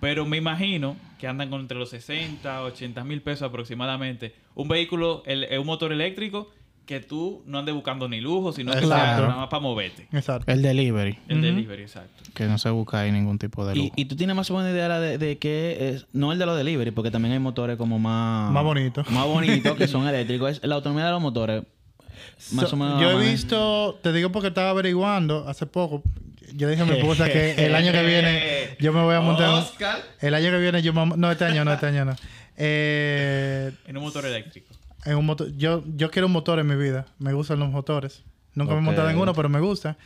[0.00, 4.34] pero me imagino que andan con entre los 60, 80 mil pesos aproximadamente.
[4.54, 6.50] Un vehículo, el, eh, un motor eléctrico
[6.86, 10.06] que tú no andes buscando ni lujo, sino que sea nada más para moverte.
[10.12, 10.50] Exacto.
[10.52, 12.22] El delivery, El delivery, exacto.
[12.34, 13.92] que no se busca ahí ningún tipo de Y, lujo.
[13.96, 16.56] y tú tienes más o menos idea de, de qué es, no el de los
[16.58, 18.52] delivery, porque también hay motores como más...
[18.52, 19.10] Más bonitos.
[19.10, 20.50] Más bonitos, que son eléctricos.
[20.50, 21.62] Es la autonomía de los motores.
[22.52, 23.00] Más So, o menos...
[23.00, 26.02] Yo he visto, te digo porque estaba averiguando hace poco.
[26.54, 29.48] Yo dije a mi esposa que el año que viene yo me voy a montar.
[29.54, 29.98] Oscar.
[30.20, 31.16] el año que viene yo me.
[31.16, 32.14] No, este año no, este año no.
[32.56, 34.73] Eh, En un motor eléctrico.
[35.04, 37.06] En un motor, yo, yo quiero un motor en mi vida.
[37.18, 38.22] Me gustan los motores.
[38.54, 39.96] Nunca me he montado en uno, pero me gusta.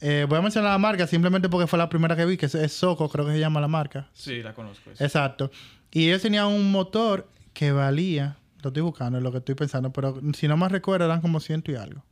[0.00, 2.54] Eh, voy a mencionar la marca simplemente porque fue la primera que vi, que es,
[2.54, 4.08] es Soco, creo que se llama la marca.
[4.12, 4.90] Sí, la conozco.
[4.98, 5.50] Exacto.
[5.92, 9.92] Y ellos tenían un motor que valía, lo estoy buscando, es lo que estoy pensando,
[9.92, 12.02] pero si no más recuerdo eran como ciento y algo.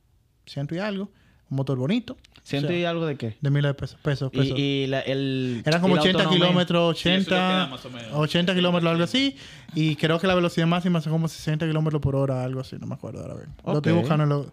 [0.46, 1.10] Ciento y algo.
[1.50, 2.16] Un motor bonito.
[2.42, 3.36] ¿Ciento O sea, y algo de qué?
[3.40, 3.98] De miles de pesos.
[4.02, 4.58] pesos, pesos.
[4.58, 5.62] Y, y la, el...
[5.66, 6.46] Eran como y la 80 autonomía.
[6.46, 8.10] kilómetros, Sí, eso le queda 80, más o menos.
[8.12, 9.36] 80 kilómetros, algo así.
[9.74, 12.86] Y creo que la velocidad máxima son como 60 kilómetros por hora, algo así, no
[12.86, 13.48] me acuerdo ahora bien.
[13.66, 14.52] Lo estoy buscando en lo...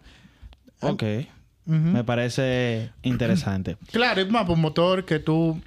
[0.81, 1.03] Ok.
[1.65, 3.77] Me parece interesante.
[3.91, 5.61] Claro, es más, un motor que tú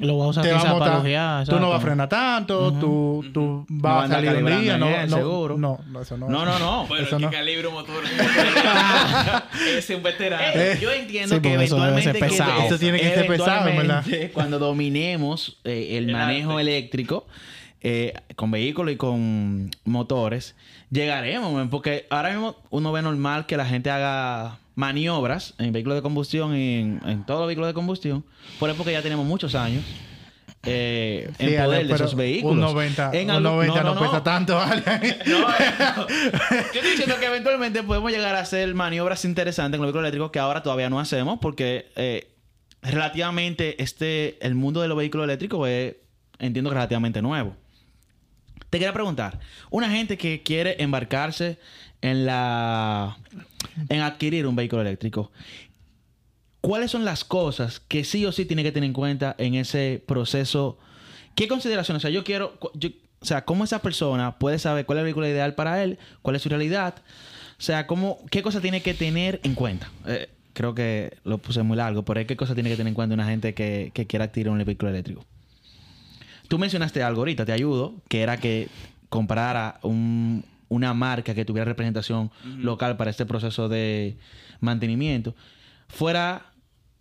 [0.00, 3.66] Lo voy a usar te vas a tú no vas a frenar tanto, tú, tú
[3.68, 5.58] No vas a salir un día, no, bien, no, seguro.
[5.58, 6.26] no, no, eso no.
[6.26, 6.86] No, no, no.
[6.88, 8.02] Bueno, Eso el que calibre un motor,
[9.76, 10.42] es un veterano.
[10.54, 12.02] Eh, yo entiendo sí, que eso eventualmente...
[12.12, 12.62] ser pesado.
[12.62, 14.04] Eso tiene que ser pesado, ¿verdad?
[14.32, 17.26] Cuando dominemos eh, el manejo eléctrico
[17.82, 20.56] eh, con vehículos y con motores,
[20.90, 25.96] llegaremos, man, porque ahora mismo uno ve normal que la gente haga maniobras en vehículos
[25.98, 28.24] de combustión y en, en todos los vehículos de combustión,
[28.58, 29.84] por eso que ya tenemos muchos años
[30.62, 32.54] eh, Sí, en poder Ale, de esos vehículos.
[32.54, 34.82] Un 90, En un algo- 90 no, pesa tanto, ¿vale?
[35.26, 35.38] no.
[36.08, 40.30] Yo estoy diciendo que eventualmente podemos llegar a hacer maniobras interesantes con los vehículos eléctricos
[40.32, 42.30] que ahora todavía no hacemos porque eh,
[42.82, 45.96] relativamente este el mundo de los vehículos eléctricos es
[46.38, 47.56] entiendo que relativamente nuevo.
[48.70, 51.58] Te quería preguntar, una gente que quiere embarcarse
[52.02, 53.16] en la
[53.88, 55.30] en adquirir un vehículo eléctrico,
[56.60, 60.02] ¿cuáles son las cosas que sí o sí tiene que tener en cuenta en ese
[60.06, 60.78] proceso?
[61.34, 62.00] ¿Qué consideraciones?
[62.00, 65.28] O sea, yo quiero, o sea, cómo esa persona puede saber cuál es el vehículo
[65.28, 66.94] ideal para él, cuál es su realidad,
[67.58, 69.90] o sea, cómo, qué cosa tiene que tener en cuenta.
[70.06, 73.14] Eh, creo que lo puse muy largo, pero ¿qué cosa tiene que tener en cuenta
[73.14, 75.24] una gente que, que quiera adquirir un vehículo eléctrico?
[76.48, 78.68] Tú mencionaste algo ahorita, te ayudo, que era que
[79.08, 84.16] comprara un- una marca que tuviera representación local para este proceso de
[84.60, 85.34] mantenimiento.
[85.88, 86.52] Fuera,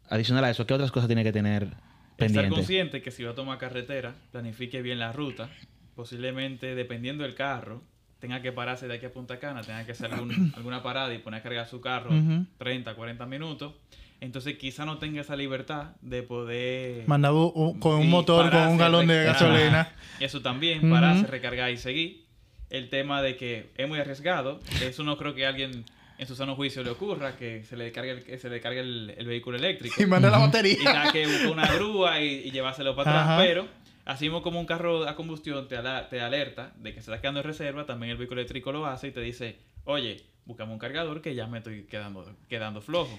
[0.10, 1.78] adicional a eso, ¿qué otras cosas tiene que tener Estar
[2.18, 2.50] pendiente?
[2.56, 5.50] consciente que si va a tomar carretera, planifique bien la ruta.
[5.96, 7.84] Posiblemente, dependiendo del carro,
[8.20, 11.20] tenga que pararse de aquí a Punta Cana, tenga que hacer algún- alguna parada y
[11.20, 12.46] poner a cargar su carro Ujú.
[12.58, 13.74] 30, 40 minutos.
[14.22, 17.08] Entonces, quizá no tenga esa libertad de poder...
[17.08, 19.92] Mandaba un- con un motor, con un galón de gasolina.
[20.20, 22.26] Eso también, pararse, recargar y seguir.
[22.70, 24.60] El tema de que es muy arriesgado.
[24.82, 25.86] Eso no creo que a alguien
[26.18, 28.82] en su sano juicio le ocurra, que se le descargue el, que se le descargue
[28.82, 30.78] el, el vehículo eléctrico Y manda la y batería.
[30.78, 33.28] tenga que buscar una grúa y, y llevárselo para atrás.
[33.30, 33.38] Ajá.
[33.42, 33.68] Pero,
[34.06, 37.22] así mismo como un carro a combustión te, ala- te alerta de que se está
[37.22, 40.80] quedando en reserva, también el vehículo eléctrico lo hace y te dice, oye, búscame un
[40.80, 43.18] cargador que ya me estoy quedando, quedando flojo.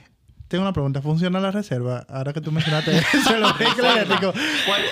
[0.49, 1.01] Tengo una pregunta.
[1.01, 2.05] ¿Funciona la reserva?
[2.09, 4.35] Ahora que tú mencionaste eso, los vehículos eléctricos.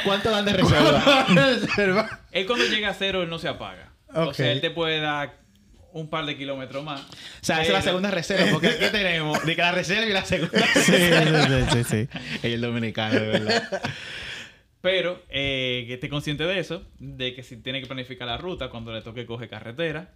[0.05, 1.27] ¿Cuánto dan de reserva?
[1.29, 2.21] La reserva.
[2.31, 3.88] Él cuando llega a cero, él no se apaga.
[4.15, 5.37] O sea, él te puede dar
[5.93, 7.01] un par de kilómetros más.
[7.03, 7.07] O
[7.41, 10.25] sea, esa es la segunda reserva, porque aquí tenemos de que la reserva y la
[10.25, 12.19] segunda Sí, sí, sí, sí, sí.
[12.43, 13.83] Es el dominicano, de verdad.
[14.81, 18.71] Pero eh, que esté consciente de eso, de que si tiene que planificar la ruta
[18.71, 20.13] cuando le toque coge carretera.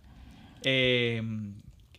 [0.64, 1.20] Eh,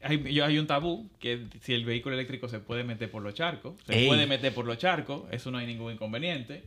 [0.02, 3.34] hay, yo- hay un tabú que si el vehículo eléctrico se puede meter por los
[3.34, 4.08] charcos, se Ey.
[4.08, 6.64] puede meter por los charcos, eso no hay ningún inconveniente.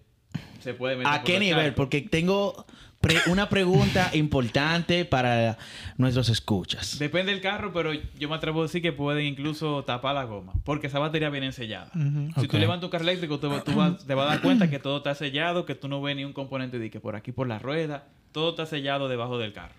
[0.61, 1.57] Se puede meter ¿A por qué los nivel?
[1.67, 1.77] charcos.
[1.77, 2.67] Porque tengo
[3.01, 5.59] pre- una pregunta importante para
[5.97, 6.99] nuestros escuchas.
[6.99, 10.53] Depende del carro, pero yo me atrevo a decir que pueden incluso tapar la goma,
[10.65, 11.91] porque esa batería viene sellada.
[11.93, 12.61] Si tú Ok.
[12.61, 15.15] levantas un carro eléctrico, tú, tú vas- te vas a dar cuenta que todo está
[15.15, 18.05] sellado, que tú no ves ni un componente de que por aquí por la rueda,
[18.33, 19.75] todo está sellado debajo del carro.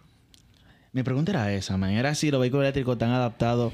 [0.94, 1.92] Mi pregunta era esa, man.
[1.92, 3.74] Era si los vehículos eléctricos están adaptados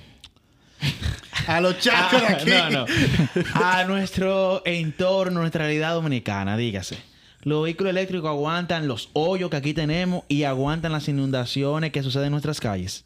[1.47, 2.51] A los chacos de aquí.
[2.51, 2.85] Ah, no, no.
[3.53, 6.97] a nuestro entorno, nuestra realidad dominicana, dígase.
[7.43, 12.27] Los vehículos eléctricos aguantan los hoyos que aquí tenemos y aguantan las inundaciones que suceden
[12.27, 13.05] en nuestras calles.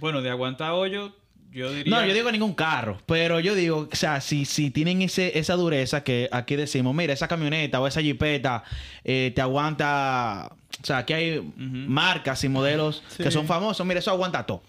[0.00, 1.12] Bueno, de aguantar hoyo,
[1.52, 1.94] yo diría...
[1.94, 5.54] No, yo digo ningún carro, pero yo digo, o sea, si, si tienen ese, esa
[5.54, 8.64] dureza que aquí decimos, mira, esa camioneta o esa jipeta
[9.04, 10.50] eh, te aguanta,
[10.82, 13.22] o sea, aquí hay marcas y modelos Sí.
[13.22, 14.62] que son famosos, mira, eso aguanta todo.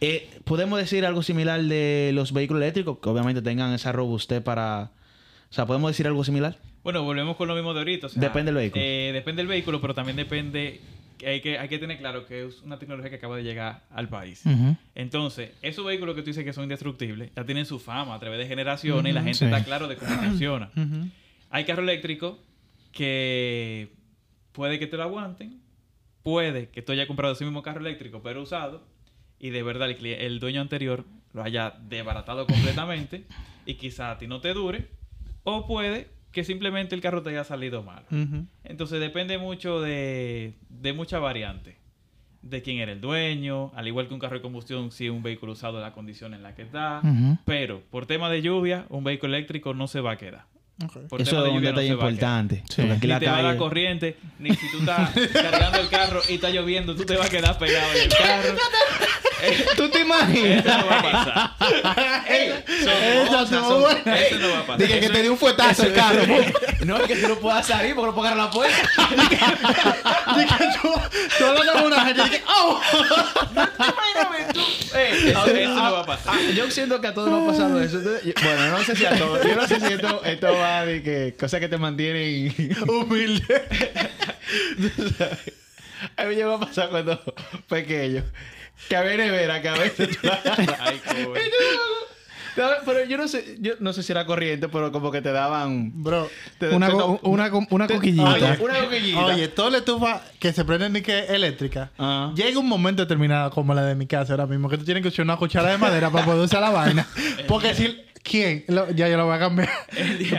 [0.00, 2.98] Eh, ¿Podemos decir algo similar de los vehículos eléctricos?
[2.98, 4.90] Que obviamente tengan esa robustez para...
[5.50, 6.56] O sea, ¿podemos decir algo similar?
[6.88, 8.06] Bueno, volvemos con lo mismo de ahorita.
[8.06, 8.82] o sea, Depende del vehículo.
[8.82, 10.80] eh, depende del vehículo, pero también depende...
[11.22, 14.08] Hay que, hay que tener claro que es una tecnología que acaba de llegar al
[14.08, 14.42] país.
[14.94, 18.38] Entonces, esos vehículos que tú dices que son indestructibles, ya tienen su fama a través
[18.38, 19.44] de generaciones y la gente sí.
[19.44, 20.70] está claro de cómo funciona.
[21.50, 22.38] Hay carros eléctricos
[22.90, 23.92] que
[24.52, 25.60] puede que te lo aguanten,
[26.22, 28.82] puede que tú hayas comprado ese mismo carro eléctrico pero usado
[29.38, 33.26] y de verdad el dueño anterior lo haya desbaratado completamente
[33.66, 34.88] y quizá a ti no te dure
[35.44, 38.04] o puede que simplemente el carro te haya salido mal.
[38.64, 41.76] Entonces depende mucho de, de muchas variantes.
[42.40, 45.22] De quién era el dueño, al igual que un carro de combustión, si es un
[45.24, 47.02] vehículo usado, la condición en la que está.
[47.44, 50.44] Pero por tema de lluvia, un vehículo eléctrico no se va a quedar.
[50.84, 51.08] Ok.
[51.08, 52.62] Por Eso tema de es un no detalle importante.
[52.68, 52.76] Sí.
[52.76, 53.58] Porque aquí Ni la te va a dar calle...
[53.58, 57.30] corriente, ni si tú estás cargando el carro y está lloviendo, tú te vas a
[57.30, 58.54] quedar pegado en el carro.
[59.76, 60.64] ¿Tú te imaginas?
[60.64, 61.50] Eso no va a pasar.
[62.32, 62.50] Eso
[64.38, 64.78] no va a pasar.
[64.78, 66.22] Dije que te dio un fuetazo el carro.
[66.84, 68.76] no es que tú no puedas salir porque no puedes agarrar la puerta.
[70.36, 70.88] Dije tú,
[71.38, 72.22] tú con una gente.
[72.24, 72.80] Dije, ¡oh!
[74.94, 76.34] Eso, eso no va a pasar.
[76.34, 78.00] Ah, yo siento que a todos nos ha pasado eso.
[78.00, 79.42] Bueno, no sé si a todos.
[79.44, 82.54] Yo no sé si esto, esto va de que cosas que te mantienen.
[82.88, 83.62] Humilde.
[86.16, 87.20] A mí me llegó a pasar cuando
[87.68, 88.22] pequeño.
[88.88, 90.18] Que a veces.
[90.20, 90.76] tú la agarras.
[90.80, 91.34] Ay, coño.
[92.84, 95.92] Pero yo no sé, yo no sé si era corriente, pero como que te daban.
[96.02, 96.28] Bro.
[96.58, 98.24] te- Una, te- co- una, una te- coquillita.
[98.32, 99.24] Oye, una coquillita.
[99.26, 101.92] Oye, toda la estufa que se prende ni que eléctrica.
[101.98, 102.32] Ah.
[102.34, 105.08] Llega un momento determinado, como la de mi casa ahora mismo, que tú tienes que
[105.08, 107.06] usar una cuchara de madera para poder usar la vaina.
[107.46, 107.96] Porque si.
[108.24, 108.64] ¿Quién?
[108.66, 109.70] Lo- ya yo lo voy a cambiar.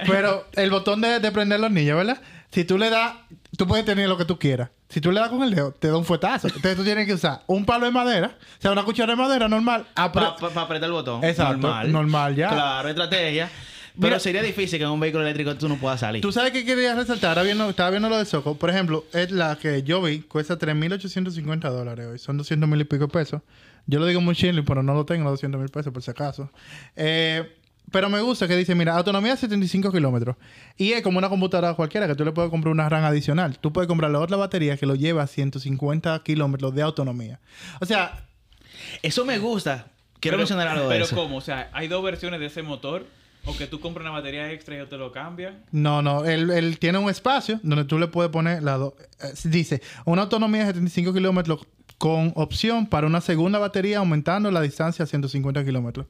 [0.06, 2.22] Pero el botón de, de prender los niños, ¿verdad?
[2.52, 3.14] Si tú le das.
[3.58, 4.70] Tú puedes tener lo que tú quieras.
[4.90, 6.48] Si tú le das con el dedo, te da un fuetazo.
[6.48, 9.48] Entonces tú tienes que usar un palo de madera, o sea, una cuchara de madera
[9.48, 9.86] normal.
[9.96, 11.24] apre- Para apretar el botón.
[11.24, 11.92] Exacto, Normal.
[11.92, 12.50] normal, ya.
[12.50, 13.50] Claro, estrategia.
[13.96, 16.22] Pero Mira- sería difícil que en un vehículo eléctrico tú no puedas salir.
[16.22, 17.32] Tú sabes qué quería resaltar.
[17.32, 18.56] Ahora viendo, estaba viendo lo de Soco.
[18.56, 22.18] Por ejemplo, es la que yo vi, cuesta 3.850 dólares hoy.
[22.20, 23.42] Son 200 mil y pico pesos.
[23.88, 26.12] Yo lo digo muy chile, pero no lo tengo, los 200 mil pesos, por si
[26.12, 26.50] acaso.
[26.96, 27.58] Eh,
[27.92, 30.36] pero me gusta que dice, mira, autonomía de 75 kilómetros.
[30.78, 33.58] Y es como una computadora cualquiera, que tú le puedes comprar una RAM adicional.
[33.60, 37.40] Tú puedes comprar la otra batería que lo lleva a 150 kilómetros de autonomía.
[37.80, 38.26] O sea,
[39.02, 39.88] Eso me gusta.
[40.20, 41.16] Quiero Pero- mencionar algo de Pero eso.
[41.16, 41.38] ¿cómo?
[41.38, 43.06] O sea, hay dos versiones de ese motor.
[43.46, 45.64] O que tú compras una batería extra y yo te lo cambia.
[45.72, 49.28] No, no, él, él tiene un espacio donde tú le puedes poner la do- eh,
[49.46, 51.66] dice una autonomía de 75 kilómetros
[51.98, 56.06] con opción para una segunda batería aumentando la distancia a 150 kilómetros.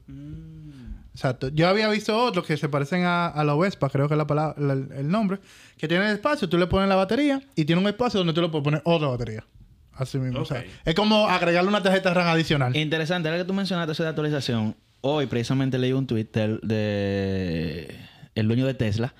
[1.12, 1.48] Exacto.
[1.48, 4.26] Yo había visto otros que se parecen a, a la Vespa, creo que es la
[4.26, 5.40] palabra, la- el nombre,
[5.76, 8.40] que tiene el espacio, tú le pones la batería y tiene un espacio donde tú
[8.42, 9.44] le puedes poner otra batería.
[9.92, 10.40] Así mismo.
[10.40, 12.74] o sea, es como agregarle una tarjeta RAM adicional.
[12.74, 17.94] Interesante, ahora que tú mencionaste eso de actualización, hoy precisamente leí un tweet del- de
[18.34, 19.12] el dueño de Tesla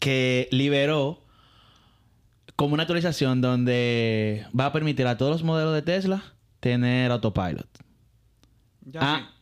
[0.00, 1.24] que liberó
[2.56, 6.22] como una actualización donde va a permitir a todos los modelos de Tesla
[6.60, 7.68] tener autopilot.
[8.82, 9.34] Ya Ah, sí.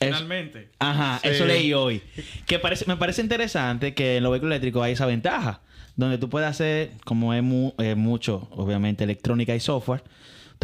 [0.00, 0.68] Es- Finalmente.
[0.78, 1.28] Ajá, Sí.
[1.28, 2.02] eso leí hoy.
[2.46, 5.60] Que parece, me parece interesante que en los vehículos eléctricos hay esa ventaja.
[5.96, 10.02] Donde tú puedes hacer, como es mu- eh, mucho, obviamente, electrónica y software,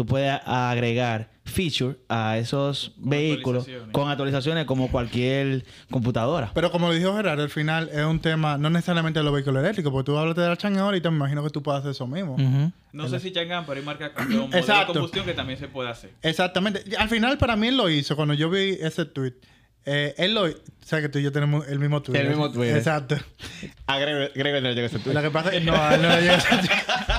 [0.01, 3.92] tú puedes a- agregar feature a esos vehículos actualizaciones.
[3.92, 6.51] con actualizaciones como cualquier computadora.
[6.55, 9.92] Pero como dijo Gerardo, al final es un tema, no necesariamente de los vehículos eléctricos,
[9.92, 12.36] porque tú hablaste de la Chang'an ahorita, me imagino que tú puedes hacer eso mismo.
[12.92, 14.94] No sé si Chang'an, pero hay marca con de Exacto.
[14.94, 16.12] combustión que también se puede hacer.
[16.22, 16.82] Exactamente.
[16.96, 19.34] Al final, para mí, él lo hizo cuando yo vi ese tweet.
[19.84, 20.44] Eh, él lo...
[20.44, 20.53] O
[20.84, 22.22] sea, que tú y yo tenemos el mismo Twitter.
[22.22, 22.76] El mismo Twitter.
[22.76, 23.16] Exacto.
[23.86, 26.03] A Greg, Greg no llega a ese Lo que pasa es que no, a él
[26.03, 26.78] no le llega ese Twitter.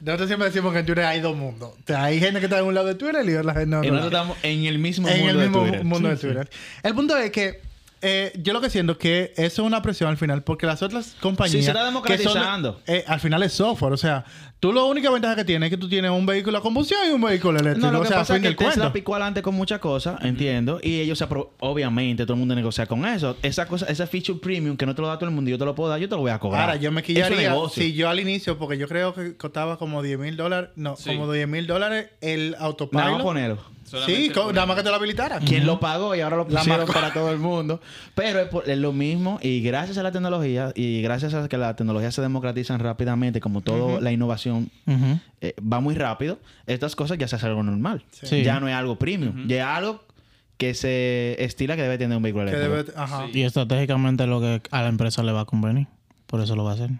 [0.00, 1.70] Nosotros siempre decimos que en Twitter hay dos mundos.
[1.70, 3.84] O sea, hay gente que está en un lado de Twitter y otra gente no.
[3.84, 5.84] Y nosotros estamos en el mismo en mundo el mismo de Twitter.
[5.84, 6.26] mundo de Sí, sí.
[6.28, 6.50] Twitter.
[6.82, 7.60] El punto es que
[8.02, 10.82] eh, yo lo que siento es que eso es una presión al final, porque las
[10.82, 11.52] otras compañías.
[11.52, 12.72] Sí, se está que democratizando.
[12.74, 13.92] son, eh, al final es software.
[13.92, 14.24] O sea,
[14.60, 17.12] tú la única ventaja que tienes es que tú tienes un vehículo a combustión y
[17.12, 17.86] un vehículo eléctrico.
[17.86, 18.92] No, lo o que sea, pasa es que Tesla cuento.
[18.92, 21.26] picó adelante con muchas cosas, entiendo, y ellos se
[21.60, 23.36] obviamente todo el mundo negocia con eso.
[23.42, 25.58] Esa cosa, ese feature premium que no te lo da todo el mundo y yo
[25.58, 26.62] te lo puedo dar, yo te lo voy a cobrar.
[26.62, 27.82] Ahora, yo me quillaría negocio.
[27.82, 31.10] si yo al inicio, porque yo creo que costaba como 10 mil dólares, no, Sí.
[31.10, 33.02] como 10 mil dólares el autopilot.
[33.04, 33.77] Nada más ponerlo.
[34.06, 35.38] Sí, nada más que te lo habilitara.
[35.40, 37.80] ¿Quién lo pagó y ahora lo pusieron para todo el mundo?
[38.14, 41.56] Pero es, por- es lo mismo y gracias a la tecnología y gracias a que
[41.58, 44.70] la tecnología se democratiza rápidamente, como toda la innovación
[45.40, 48.04] eh, va muy rápido, estas cosas ya se hace algo normal.
[48.10, 48.42] Sí.
[48.42, 50.02] Ya no es algo premium, ya es algo
[50.56, 52.76] que se estila que debe tener un vehículo Que eléctrico.
[52.76, 53.26] debe, ajá.
[53.32, 53.38] Sí.
[53.38, 55.86] Y estratégicamente lo que a la empresa le va a convenir.
[56.26, 56.90] Por eso lo va a hacer.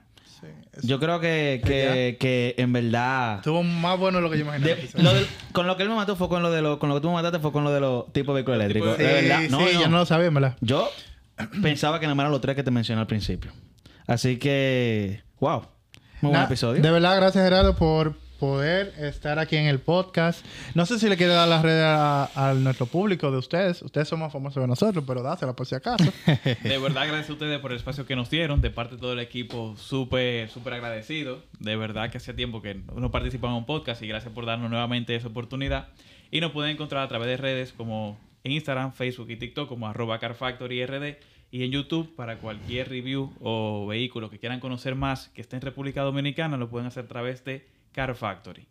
[0.83, 3.37] Yo creo que, que, que en verdad...
[3.37, 4.75] Estuvo más bueno de lo que yo imaginaba.
[4.75, 5.11] de- lo
[5.53, 7.09] con lo que él me mató fue con lo de lo, con lo que tú
[7.09, 8.97] me mataste fue con lo de los tipos de vehículos eléctricos.
[8.97, 9.41] Sí, De verdad.
[9.51, 9.81] No, sí, no.
[9.83, 10.57] yo no lo sabía, verdad.
[10.61, 10.89] Yo
[11.63, 13.51] pensaba que nada más eran los tres que te mencioné al principio.
[14.07, 15.63] Así que, wow.
[16.21, 16.83] Muy buen episodio.
[16.83, 20.45] De verdad, gracias Gerardo por poder estar aquí en el podcast.
[20.75, 23.83] No sé si le quiere dar las redes a, a nuestro público de ustedes.
[23.83, 26.05] Ustedes son más famosos que nosotros, pero dásela por si acaso.
[26.63, 28.61] De verdad, gracias a ustedes por el espacio que nos dieron.
[28.61, 31.43] De parte de todo el equipo, súper, súper agradecido.
[31.59, 34.71] De verdad que hacía tiempo que no participaba en un podcast y gracias por darnos
[34.71, 35.89] nuevamente esa oportunidad.
[36.31, 39.89] Y nos pueden encontrar a través de redes como en Instagram, Facebook y TikTok como
[39.89, 41.17] arroba carfactoryRD
[41.51, 45.63] y en YouTube para cualquier review o vehículo que quieran conocer más que esté en
[45.63, 48.67] República Dominicana lo pueden hacer a través de Car Factory.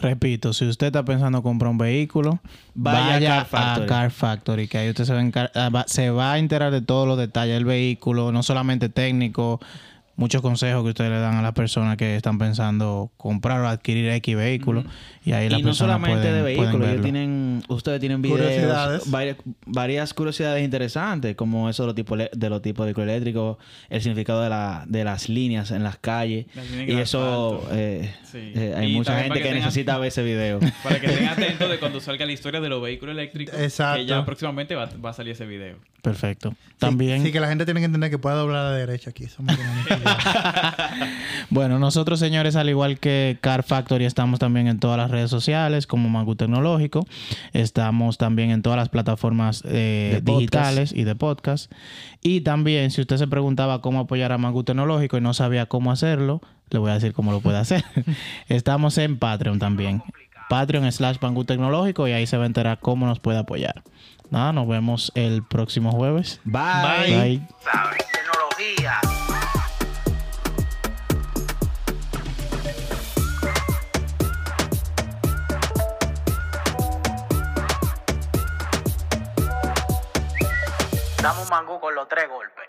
[0.00, 2.40] Repito, si usted está pensando comprar un vehículo,
[2.74, 3.84] Vaya vaya, a Car Factory.
[3.84, 6.38] a Car Factory, que ahí usted se va, a encar- ah, va- se va a
[6.38, 9.60] enterar de todos los detalles del vehículo, no solamente técnico,
[10.16, 14.08] muchos consejos que ustedes le dan a las personas que están pensando comprar o adquirir
[14.10, 14.84] X vehículo.
[15.24, 18.40] Y ahí las y no personas solamente pueden, de vehículos, ellos tienen, ustedes tienen videos,
[18.40, 19.10] Curiosidades.
[19.10, 19.36] varias,
[19.66, 23.56] varias curiosidades interesantes, como eso de los tipos de los tipos de eléctricos,
[23.88, 26.46] el significado de, la, de las líneas en las calles.
[26.54, 28.52] Las Y eso, eh, Sí.
[28.54, 30.60] eh, hay Y mucha gente que, necesita ver ese video.
[30.84, 33.58] Para que estén atentos de cuando salga la historia de los vehículos eléctricos.
[33.58, 33.98] Exacto.
[34.00, 35.76] Que ya próximamente va, va a salir ese video.
[36.02, 36.54] Perfecto.
[36.78, 39.26] También, Sí, que la gente tiene que entender que puede doblar a la derecha aquí.
[39.26, 39.54] Somos
[41.50, 45.86] bueno, nosotros señores, al igual que Car Factory, estamos también en todas las redes sociales
[45.86, 47.06] como Mangu Tecnológico.
[47.52, 50.38] Estamos también en todas las plataformas eh, podcast.
[50.38, 51.72] digitales y de podcast.
[52.22, 55.92] Y también, si usted se preguntaba cómo apoyar a Mangu Tecnológico y no sabía cómo
[55.92, 56.40] hacerlo,
[56.70, 57.84] le voy a decir cómo lo puede hacer.
[58.48, 60.02] estamos en Patreon también.
[60.48, 63.82] Patreon slash Mangu Tecnológico y ahí se va a enterar cómo nos puede apoyar.
[64.30, 66.40] Nada, nos vemos el próximo jueves.
[66.44, 66.60] Bye.
[66.62, 67.48] Bye.
[67.62, 68.04] ¿Sabes?
[68.12, 69.00] Tecnología.
[81.22, 82.59] Dame un mangú con los tres golpes.